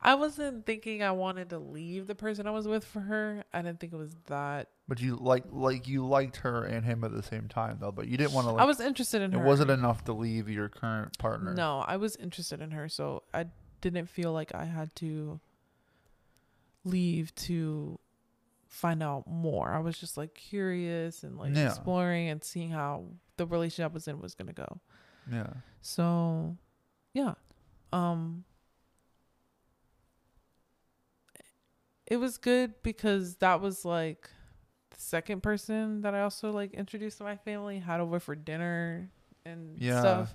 [0.00, 3.44] I wasn't thinking I wanted to leave the person I was with for her.
[3.52, 4.68] I didn't think it was that.
[4.86, 7.90] But you like like you liked her and him at the same time though.
[7.92, 8.62] But you didn't want to like.
[8.62, 9.42] I was interested in it her.
[9.44, 11.54] It wasn't enough to leave your current partner.
[11.54, 13.46] No, I was interested in her, so I
[13.80, 15.40] didn't feel like I had to
[16.84, 17.98] leave to
[18.68, 19.70] find out more.
[19.72, 21.66] I was just like curious and like Yeah.
[21.68, 23.06] exploring and seeing how
[23.38, 24.80] the relationship I was in was gonna go.
[25.30, 25.52] Yeah.
[25.80, 26.56] So,
[27.14, 27.34] yeah,
[27.92, 28.44] um,
[32.06, 34.28] it was good because that was like
[34.90, 39.10] the second person that I also like introduced to my family, had over for dinner
[39.44, 40.00] and Yeah.
[40.00, 40.34] stuff.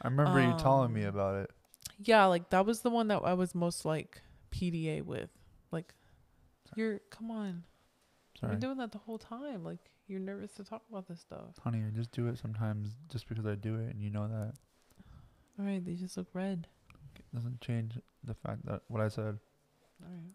[0.00, 1.50] I remember you telling me Um, about it.
[1.98, 5.30] Yeah, like that was the one that I was most like PDA with.
[5.70, 5.94] Like,
[6.76, 7.64] you're come on,
[8.40, 8.52] Sorry.
[8.52, 9.62] you're doing that the whole time.
[9.64, 11.56] Like, you're nervous to talk about this stuff.
[11.62, 14.54] Honey, I just do it sometimes just because I do it and you know that.
[15.58, 16.66] All right, they just look red.
[17.16, 19.38] It doesn't change the fact that what I said.
[20.02, 20.32] All right.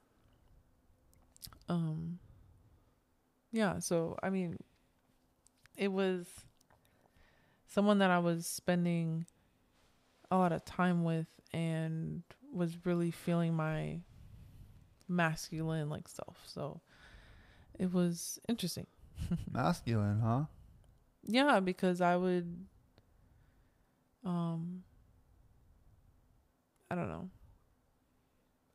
[1.70, 2.20] Um.
[3.52, 3.80] Yeah.
[3.80, 4.58] So I mean,
[5.76, 6.28] it was
[7.68, 9.26] someone that I was spending
[10.32, 14.00] a lot of time with and was really feeling my
[15.08, 16.38] masculine like self.
[16.46, 16.82] So
[17.80, 18.88] it was interesting.
[19.52, 20.46] Masculine, huh?
[21.24, 22.66] Yeah, because I would
[24.24, 24.84] um
[26.90, 27.30] I don't know.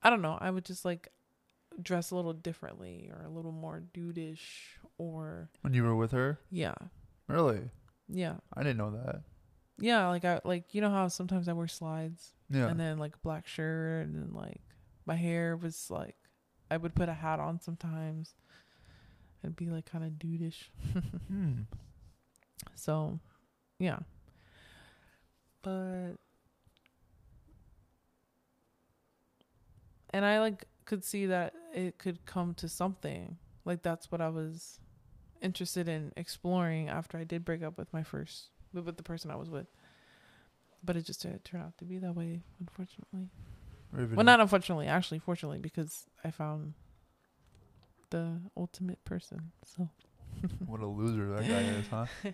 [0.03, 0.37] I don't know.
[0.41, 1.09] I would just like
[1.81, 4.41] dress a little differently or a little more dudeish
[4.99, 6.39] or When you were with her?
[6.51, 6.75] yeah.
[7.29, 7.61] Really?
[8.09, 8.35] Yeah.
[8.55, 9.23] I didn't know that.
[9.79, 12.69] Yeah, like I like you know how sometimes I wear slides Yeah.
[12.69, 14.61] and then like black shirt and then like
[15.07, 16.17] my hair was like
[16.71, 18.35] I would put a hat on sometimes
[19.43, 20.65] and be like kind of dudeish.
[21.29, 21.53] hmm.
[22.75, 23.19] So,
[23.79, 23.99] yeah.
[25.63, 26.13] But
[30.11, 33.37] and I like could see that it could come to something.
[33.65, 34.81] Like that's what I was
[35.41, 39.31] interested in exploring after I did break up with my first with with the person
[39.31, 39.67] I was with.
[40.85, 43.29] But it just didn't turn out to be that way, unfortunately.
[43.93, 44.17] Riveting.
[44.17, 46.75] Well, not unfortunately, actually, fortunately, because I found
[48.11, 49.53] the ultimate person.
[49.65, 49.89] So,
[50.67, 52.07] what a loser that guy is, huh?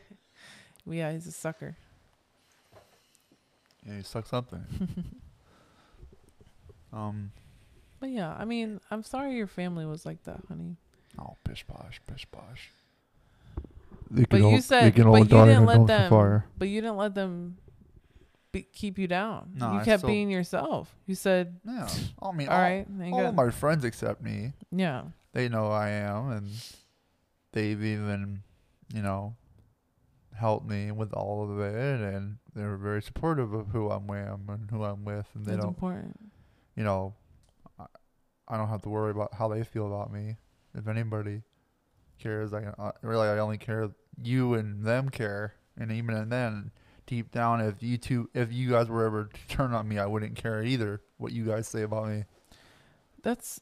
[0.86, 1.76] yeah, he's a sucker.
[3.86, 4.62] Yeah, you suck something.
[6.92, 7.32] um.
[8.00, 10.76] But yeah, I mean, I'm sorry your family was like that, honey.
[11.18, 12.70] Oh, pish posh, pish posh.
[14.10, 16.42] But you said, but you didn't let them.
[16.56, 17.58] But you didn't let them
[18.52, 19.50] be, keep you down.
[19.56, 20.94] No, you I kept still- being yourself.
[21.06, 21.88] You said, Yeah.
[22.22, 24.52] I mean, "All all, right, all go." my friends accept me.
[24.70, 26.48] yeah, They know I am, and
[27.52, 28.42] they've even,
[28.94, 29.34] you know,
[30.34, 34.70] helped me with all of it, and they're very supportive of who I'm with and
[34.70, 36.18] who I'm with, and they that's don't, important.
[36.76, 37.17] you know, I,
[38.48, 40.36] I don't have to worry about how they feel about me.
[40.74, 41.42] If anybody
[42.18, 43.90] cares, I, I really I only care
[44.22, 46.70] you and them care, and even then,
[47.06, 50.06] deep down, if you two, if you guys were ever to turn on me, I
[50.06, 52.24] wouldn't care either what you guys say about me.
[53.22, 53.60] That's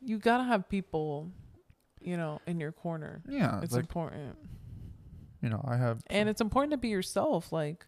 [0.00, 1.30] you gotta have people,
[2.00, 3.22] you know, in your corner.
[3.28, 4.36] Yeah, It's like important,
[5.42, 7.52] you know, I have and it's important to be yourself.
[7.52, 7.86] Like,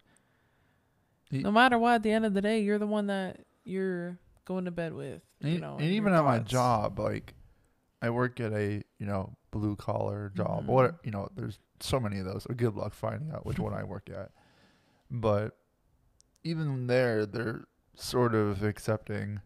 [1.31, 4.65] no matter what, at the end of the day, you're the one that you're going
[4.65, 5.21] to bed with.
[5.43, 7.35] And, You know, and even at my job, like
[8.01, 10.65] I work at a you know blue collar job.
[10.65, 10.67] Mhm.
[10.67, 12.45] What you know, there's so many of those.
[12.45, 14.31] So good luck finding out which one I work at.
[15.11, 15.59] But
[16.45, 19.41] even there, they're sort of accepting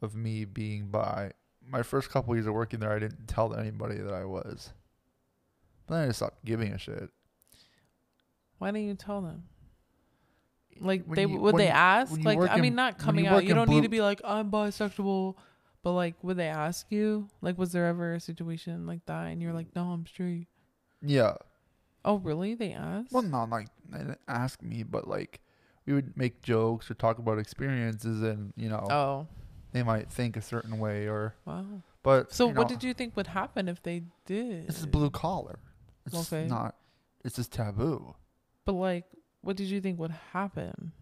[0.00, 1.32] of me being bi.
[1.64, 4.72] My first couple years of working there, I didn't tell anybody that I was.
[5.86, 7.10] But then I just stopped giving a shit.
[8.58, 9.44] Why didn't you tell them?
[10.80, 12.12] Like When they you- would they ask?
[12.24, 13.44] Like I in- mean, not when you coming out.
[13.44, 15.36] You don't need blue- to be like I'm bisexual,
[15.82, 17.28] but like would they ask you?
[17.40, 20.48] Like was there ever a situation like that and you're like, no, I'm straight.
[21.00, 21.34] Yeah.
[22.04, 22.54] Oh really?
[22.54, 23.12] They asked?
[23.12, 25.40] Well, not like they didn't ask me, but like
[25.86, 29.26] we would make jokes or talk about experiences, and you know oh
[29.72, 31.64] they might think a certain way, or wow.
[32.02, 34.66] but So you what know, did you think would happen if they did?
[34.68, 35.58] This is blue collar.
[36.06, 36.46] It's just Okay.
[36.48, 36.74] not.
[37.24, 38.14] It's just taboo.
[38.64, 39.04] But like,
[39.42, 40.92] what did you think would happen?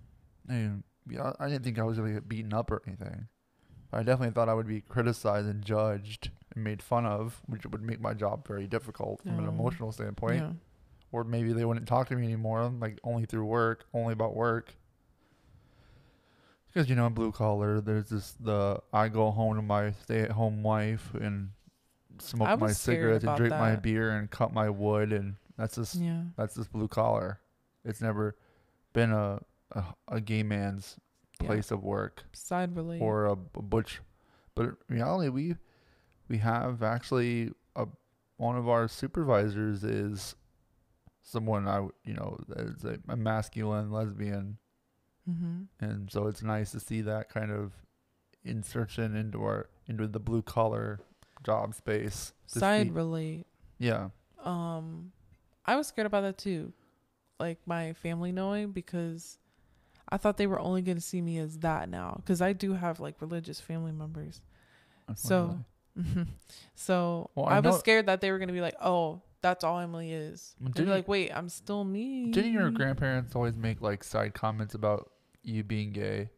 [0.49, 3.29] And yeah, I didn't think I was gonna get beaten up or anything.
[3.93, 7.83] I definitely thought I would be criticized and judged and made fun of, which would
[7.83, 9.49] make my job very difficult from an Oh.
[9.51, 10.43] emotional standpoint.
[10.43, 10.53] Yeah.
[11.13, 14.75] Or maybe they wouldn't talk to me anymore, like only through work, only about work.
[16.73, 20.21] Because you know, in blue collar, there's this the I go home to my stay
[20.21, 21.51] at home wife and
[22.21, 26.25] smoke my cigarettes and drink my beer and cut my wood and that's just Yeah.
[26.37, 27.41] that's just blue collar.
[27.85, 28.37] It's never
[28.93, 29.41] been a
[29.73, 30.97] a, a gay man's
[31.41, 31.47] Yeah.
[31.47, 33.03] place of work Side related.
[33.05, 34.01] or a butch.
[34.55, 35.57] But in reality, we
[36.29, 37.87] we have actually a
[38.37, 40.35] one of our supervisors is
[41.23, 44.59] someone I you know that is a, a masculine lesbian,
[45.29, 45.63] mm-hmm.
[45.85, 47.73] and so it's nice to see that kind of
[48.45, 51.01] insertion into our into the blue collar
[51.45, 52.33] job space.
[52.47, 53.47] Side see- relate.
[53.79, 54.09] yeah,
[54.45, 55.13] Um,
[55.65, 56.73] I was scared about that too,
[57.41, 59.39] like my family knowing because
[60.09, 62.75] I thought they were only going to see me as that now because I do
[62.75, 64.41] have like religious family members.
[65.17, 65.59] So,
[66.75, 69.65] so Well, I I, was scared that they were going to be like, "Oh, that's
[69.65, 74.05] all Emily is." Be like, "Wait, I'm still me." didn't your grandparents always make like
[74.05, 75.11] side comments about
[75.43, 76.31] you being gay?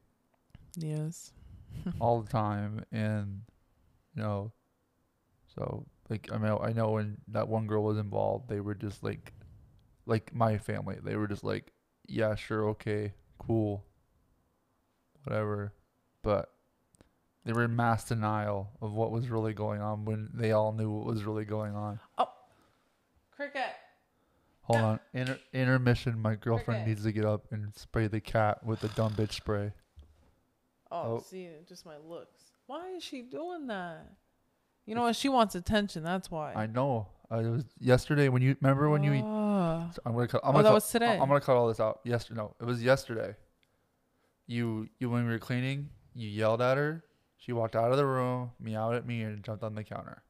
[0.77, 1.33] Yes.
[2.01, 3.41] all the time and
[4.15, 4.53] you know
[5.55, 9.03] so like i mean i know when that one girl was involved they were just
[9.03, 9.33] like
[10.07, 11.73] like my family they were just like
[12.09, 13.85] yeah sure okay cool
[15.25, 15.73] whatever
[16.23, 16.51] but
[17.45, 20.91] they were in mass denial of what was really going on when they all knew
[20.91, 22.29] what was really going on Oh,
[23.31, 23.63] Cricket.
[24.63, 26.89] hold on Inter- intermission my girlfriend Cricket.
[26.89, 29.73] needs to get up and spray the cat with the dumb bitch spray
[30.95, 31.21] Oh, Oh.
[31.21, 32.43] see, just my looks.
[32.67, 34.13] Why is she doing that?
[34.85, 35.17] You know what?
[35.17, 36.03] She wants attention.
[36.05, 36.53] That's why.
[36.53, 39.91] i know uh, it was yesterday when you remember when you Ah.
[39.95, 40.41] So I'm gonna cut.
[40.45, 41.19] I'm Oh, gonna that cut, was today.
[41.19, 42.01] I'm gonna cut all this out.
[42.05, 43.35] Yesterday, no, it was yesterday.
[44.47, 47.05] You, you when we were cleaning, you yelled at her.
[47.39, 50.23] She walked out of the room, meowed at me, and jumped on the counter.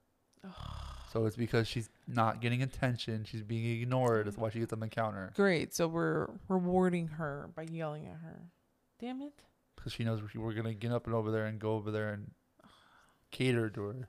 [1.12, 3.24] so it's because she's not getting attention.
[3.24, 4.26] She's being ignored.
[4.26, 5.74] That's why she gets on the counter Great.
[5.74, 8.42] So we're rewarding her by yelling at her.
[9.00, 9.34] Damn it.
[9.76, 12.30] because she knows we're gonna get up and over there and go over there and
[13.30, 14.09] cater to her.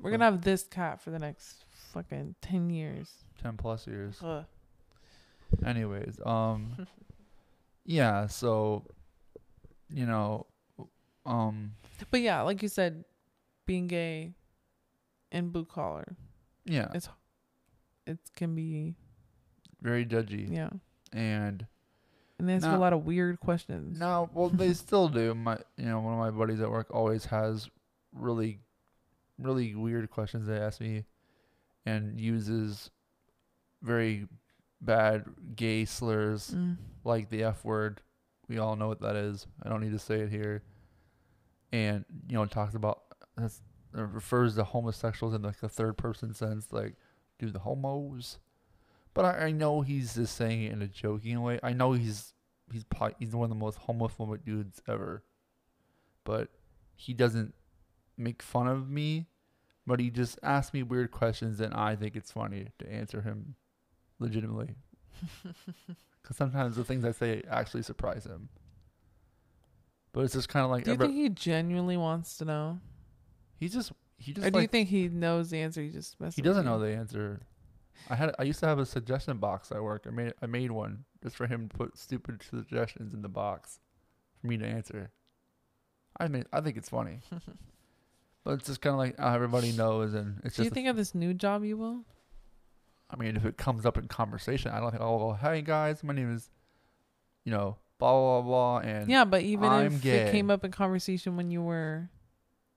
[0.00, 3.10] We're gonna have this cat for the next fucking ten years.
[3.42, 4.18] Ten plus years.
[4.22, 4.44] Ugh.
[5.64, 6.86] Anyways, um,
[7.84, 8.26] yeah.
[8.26, 8.84] So,
[9.90, 10.46] you know,
[11.24, 11.72] um,
[12.10, 13.04] But yeah, like you said,
[13.64, 14.32] being gay
[15.32, 16.16] and blue collar,
[16.64, 17.08] yeah, It's-
[18.06, 18.94] it can be
[19.80, 20.50] very judgy.
[20.52, 20.70] yeah.
[21.12, 21.66] and
[22.38, 23.98] And they ask Now- a lot of weird questions.
[23.98, 25.34] no, well, they still do.
[25.34, 27.70] My, you know, one of my buddies at work always has
[28.12, 28.60] really,
[29.38, 31.04] really weird questions they ask me,
[31.84, 32.90] and uses
[33.82, 34.26] very
[34.80, 35.24] bad
[35.54, 36.76] gay slurs Mm.
[37.04, 38.00] like the F word.
[38.48, 39.46] We all know what that is.
[39.62, 40.62] I don't need to say it here.
[41.72, 43.02] And you know, talks about
[43.36, 43.60] that's
[43.94, 46.94] it refers to homosexuals in like a third person sense, like
[47.38, 48.38] do the homos.
[49.14, 51.58] But I, I know he's just saying it in a joking way.
[51.62, 52.34] I know he's
[52.70, 55.22] he's probably, he's one of the most homophobic dudes ever.
[56.24, 56.50] But
[56.94, 57.54] he doesn't
[58.16, 59.26] make fun of me,
[59.86, 63.54] but he just asks me weird questions, and I think it's funny to answer him
[64.18, 64.74] legitimately.
[66.22, 68.48] Because sometimes the things I say actually surprise him.
[70.12, 72.80] But it's just kind of like Do you every- think he genuinely wants to know,
[73.60, 75.80] he just he just or do you think he knows the answer?
[75.82, 77.42] He just messes he doesn't know the answer.
[78.10, 80.04] I had I used to have a suggestion box at work.
[80.08, 83.78] I made I made one just for him to put stupid suggestions in the box
[84.40, 85.12] for me to answer.
[86.18, 87.20] I mean I think it's funny,
[88.46, 90.74] but it's just kind of like how everybody knows, and it's Do you just.
[90.74, 92.04] think of this new job you will?
[93.10, 96.02] I mean, if it comes up in conversation, I don't think I'll go, "Hey guys,
[96.04, 96.48] my name is,"
[97.44, 100.16] you know, blah blah blah, and Yeah, but even I'm if gay.
[100.18, 102.08] it came up in conversation when you were,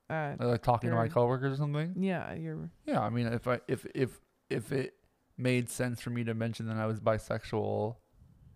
[0.10, 1.94] uh, like talking to my coworkers or something.
[1.98, 4.96] yeah, you're Yeah, I mean, if I if if if it
[5.38, 7.96] made sense for me to mention that I was bisexual,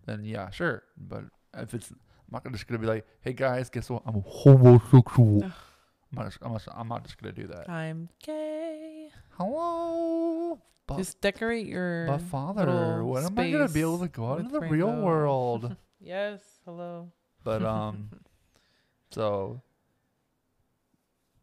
[0.06, 0.82] then yeah, sure.
[0.96, 1.24] But
[1.56, 1.96] if it's, I'm
[2.30, 4.02] not gonna just gonna be like, "Hey guys, guess what?
[4.06, 5.50] I'm homosexual."
[6.16, 6.18] Ugh.
[6.18, 7.68] I'm not, just, I'm, not, I'm not just gonna do that.
[7.68, 9.08] I'm gay.
[9.30, 12.06] Hello, but, Just decorate your.
[12.06, 14.66] but father, little when am I gonna be able to go out with into the
[14.66, 15.76] real world?
[16.00, 16.40] Yes.
[16.66, 17.10] Hello.
[17.44, 18.10] but um,
[19.10, 19.62] so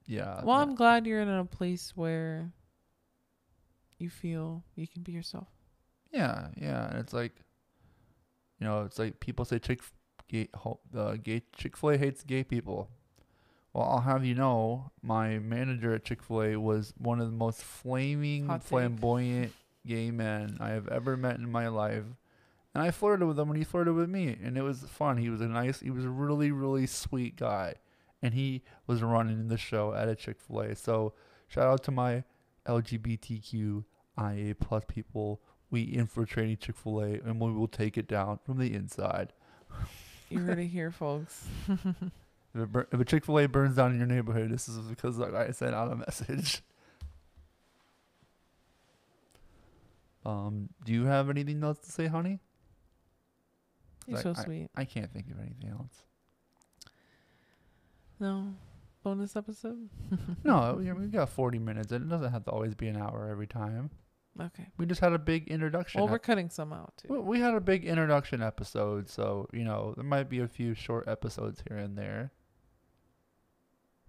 [0.06, 0.42] yeah.
[0.44, 2.52] Well, no- I'm glad you're in a place where
[3.98, 5.48] you feel you can be yourself.
[6.12, 7.34] Yeah, yeah, and it's like,
[8.60, 9.82] you know, it's like people say Chick,
[10.28, 10.50] gay,
[10.96, 12.90] uh, gay Chick Fil A hates gay people.
[13.74, 17.38] Well, I'll have you know, my manager at Chick Fil A was one of the
[17.38, 19.54] most flaming, Hot flamboyant
[19.88, 22.04] gay men I have ever met in my life,
[22.74, 25.18] and I flirted with him when he flirted with me, and it was fun.
[25.18, 27.76] He was a nice, he was a really, really sweet guy,
[28.22, 30.76] and he was running the show at a Chick Fil A.
[30.76, 31.14] So
[31.48, 32.26] shout out to my
[32.68, 33.84] LGBTQIA
[34.60, 38.74] plus people we infiltrating Chick Fil A, and we will take it down from the
[38.74, 39.32] inside.
[40.30, 41.48] You heard it here, folks.
[42.54, 44.78] If, it bur- if a Chick Fil A burns down in your neighborhood, this is
[44.88, 46.62] because I sent out a message.
[50.24, 52.40] Um, do you have anything else to say, honey?
[54.08, 54.70] You're so sweet.
[54.76, 56.04] I can't think of anything else.
[58.20, 58.54] No.
[59.04, 59.90] Bonus episode?
[60.44, 61.92] No, we we got 40 minutes.
[61.92, 63.90] and It doesn't have to always be an hour every time.
[64.40, 64.68] Okay.
[64.78, 66.00] We just had a big introduction.
[66.02, 67.08] Well, we're cutting some out too.
[67.12, 70.74] we, we had a big introduction episode, so you know there might be a few
[70.76, 72.32] short episodes here and there.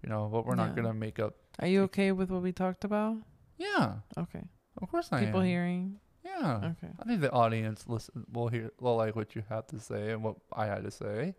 [0.03, 1.35] You know, but we're not gonna make up.
[1.59, 3.17] Are you okay with what we talked about?
[3.57, 4.43] Yeah, Okay.
[4.81, 5.45] of course I People am.
[5.45, 5.99] hearing.
[6.25, 6.91] Yeah, Okay.
[6.99, 10.23] I think the audience listen will hear will like what you have to say and
[10.23, 11.35] what I had to say.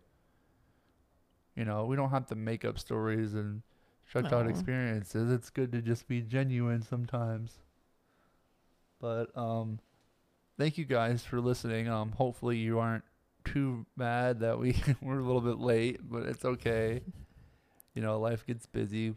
[1.55, 3.61] You know, we don't have to make up stories and
[4.11, 4.49] check out No.
[4.51, 5.31] experiences.
[5.31, 7.59] It's good to just be genuine sometimes.
[8.99, 9.79] But um
[10.57, 11.87] thank you guys for listening.
[11.87, 13.03] Um hopefully you aren't
[13.43, 17.01] too mad that we we're a little bit late, but it's okay.
[17.95, 19.15] You know, life gets busy,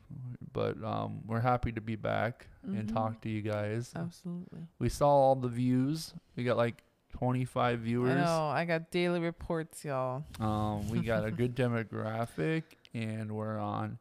[0.53, 2.93] but um we're happy to be back and Mhm.
[2.95, 3.93] talk to you guys.
[3.95, 4.61] Absolutely.
[4.79, 6.15] We saw all the views.
[6.37, 8.11] We got like 25 viewers.
[8.13, 8.47] I know.
[8.49, 10.25] I got daily reports, y'all.
[10.39, 12.63] Um, we got a good demographic,
[12.95, 13.99] and we're on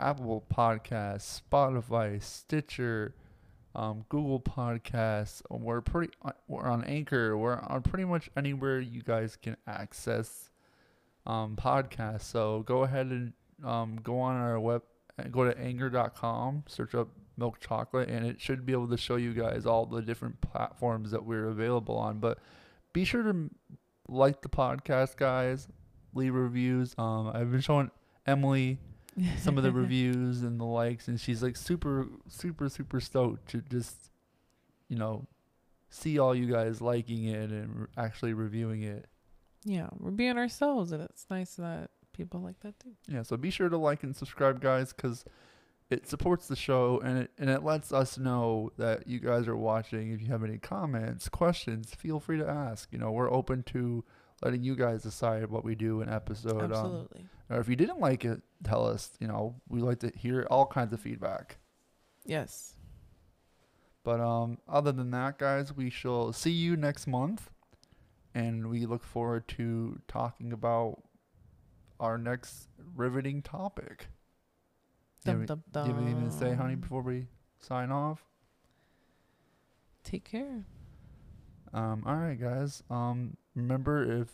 [0.00, 3.14] Apple Podcasts, Spotify, Stitcher,
[3.74, 5.40] um, Google Podcasts.
[5.48, 6.12] We're pretty.
[6.22, 7.38] uh, We're on Anchor.
[7.38, 10.50] We're on pretty much anywhere you guys can access
[11.24, 12.22] um, podcasts.
[12.22, 13.32] So go ahead and
[13.64, 14.82] um, go on our web.
[15.30, 16.64] Go to Anchor.com.
[16.68, 20.02] Search up milk chocolate, and it should be able to show you guys all the
[20.02, 22.18] different platforms that we're available on.
[22.18, 22.38] But
[22.92, 23.50] be sure to
[24.08, 25.68] like the podcast, guys.
[26.14, 26.94] Leave reviews.
[26.98, 27.90] Um, I've been showing
[28.26, 28.78] Emily
[29.38, 33.62] some of the reviews and the likes, and she's like super, super, super stoked to
[33.62, 34.10] just,
[34.88, 35.26] you know,
[35.90, 39.06] see all you guys liking it and actually reviewing it.
[39.64, 42.92] Yeah, we're being ourselves, and it's nice that people like that too.
[43.08, 45.24] Yeah, so be sure to like and subscribe, guys, because
[45.90, 49.56] it supports the show and it and it lets us know that you guys are
[49.56, 50.12] watching.
[50.12, 52.88] If you have any comments, questions, feel free to ask.
[52.92, 54.04] You know, we're open to
[54.42, 56.64] letting you guys decide what we do in episode.
[56.64, 57.24] Um, Absolutely.
[57.50, 59.12] or if you didn't like it, tell us.
[59.20, 61.58] You know, we like to hear all kinds of feedback.
[62.24, 62.74] yes.
[64.04, 67.50] But um, other than that, guys, we shall see you next month,
[68.34, 71.02] and we look forward to talking about
[72.02, 74.08] our next riveting topic.
[75.24, 77.28] Do you Dum, dum, Do you have anything to say, honey, before we
[77.60, 78.24] sign off?
[80.04, 80.64] Take care.
[81.72, 82.82] Um, all right, guys.
[82.90, 84.28] Um, remember if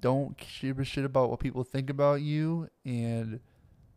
[0.00, 3.40] don't give a shit about what people think about you, and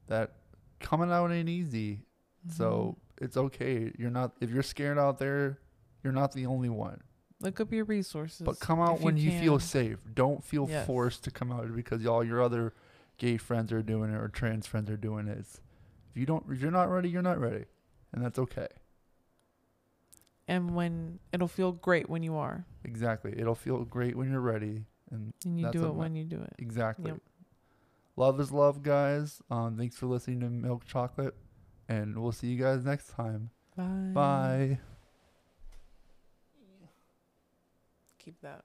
[0.07, 0.33] that
[0.79, 2.01] coming out ain't easy.
[2.47, 3.25] So Mm-hmm.
[3.25, 3.91] it's okay.
[3.97, 5.59] You're not if you're scared out there,
[6.03, 7.01] you're not the only one.
[7.41, 8.41] Look up your resources.
[8.45, 9.99] But come out when you, feel safe.
[10.13, 10.85] Don't feel Yes.
[10.85, 12.73] forced to come out because all your other
[13.17, 15.37] gay friends are doing it or trans friends are doing it.
[15.39, 15.61] It's,
[16.11, 17.65] if you don't, if you're not ready, you're not ready,
[18.11, 18.67] and that's okay.
[20.47, 23.33] And when it'll feel great when you are, Exactly.
[23.37, 26.41] It'll feel great when you're ready, and and you That's do it when you do
[26.41, 26.53] it.
[26.57, 27.11] exactly.
[27.11, 27.21] Yep.
[28.15, 29.41] Love is love, guys.
[29.51, 31.35] Um, thanks for listening to Milk Chocolate,
[31.87, 33.51] and we'll see you guys next time.
[33.77, 34.11] Bye.
[34.13, 34.79] Bye.
[38.29, 38.63] keep that.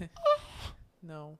[1.02, 1.38] no.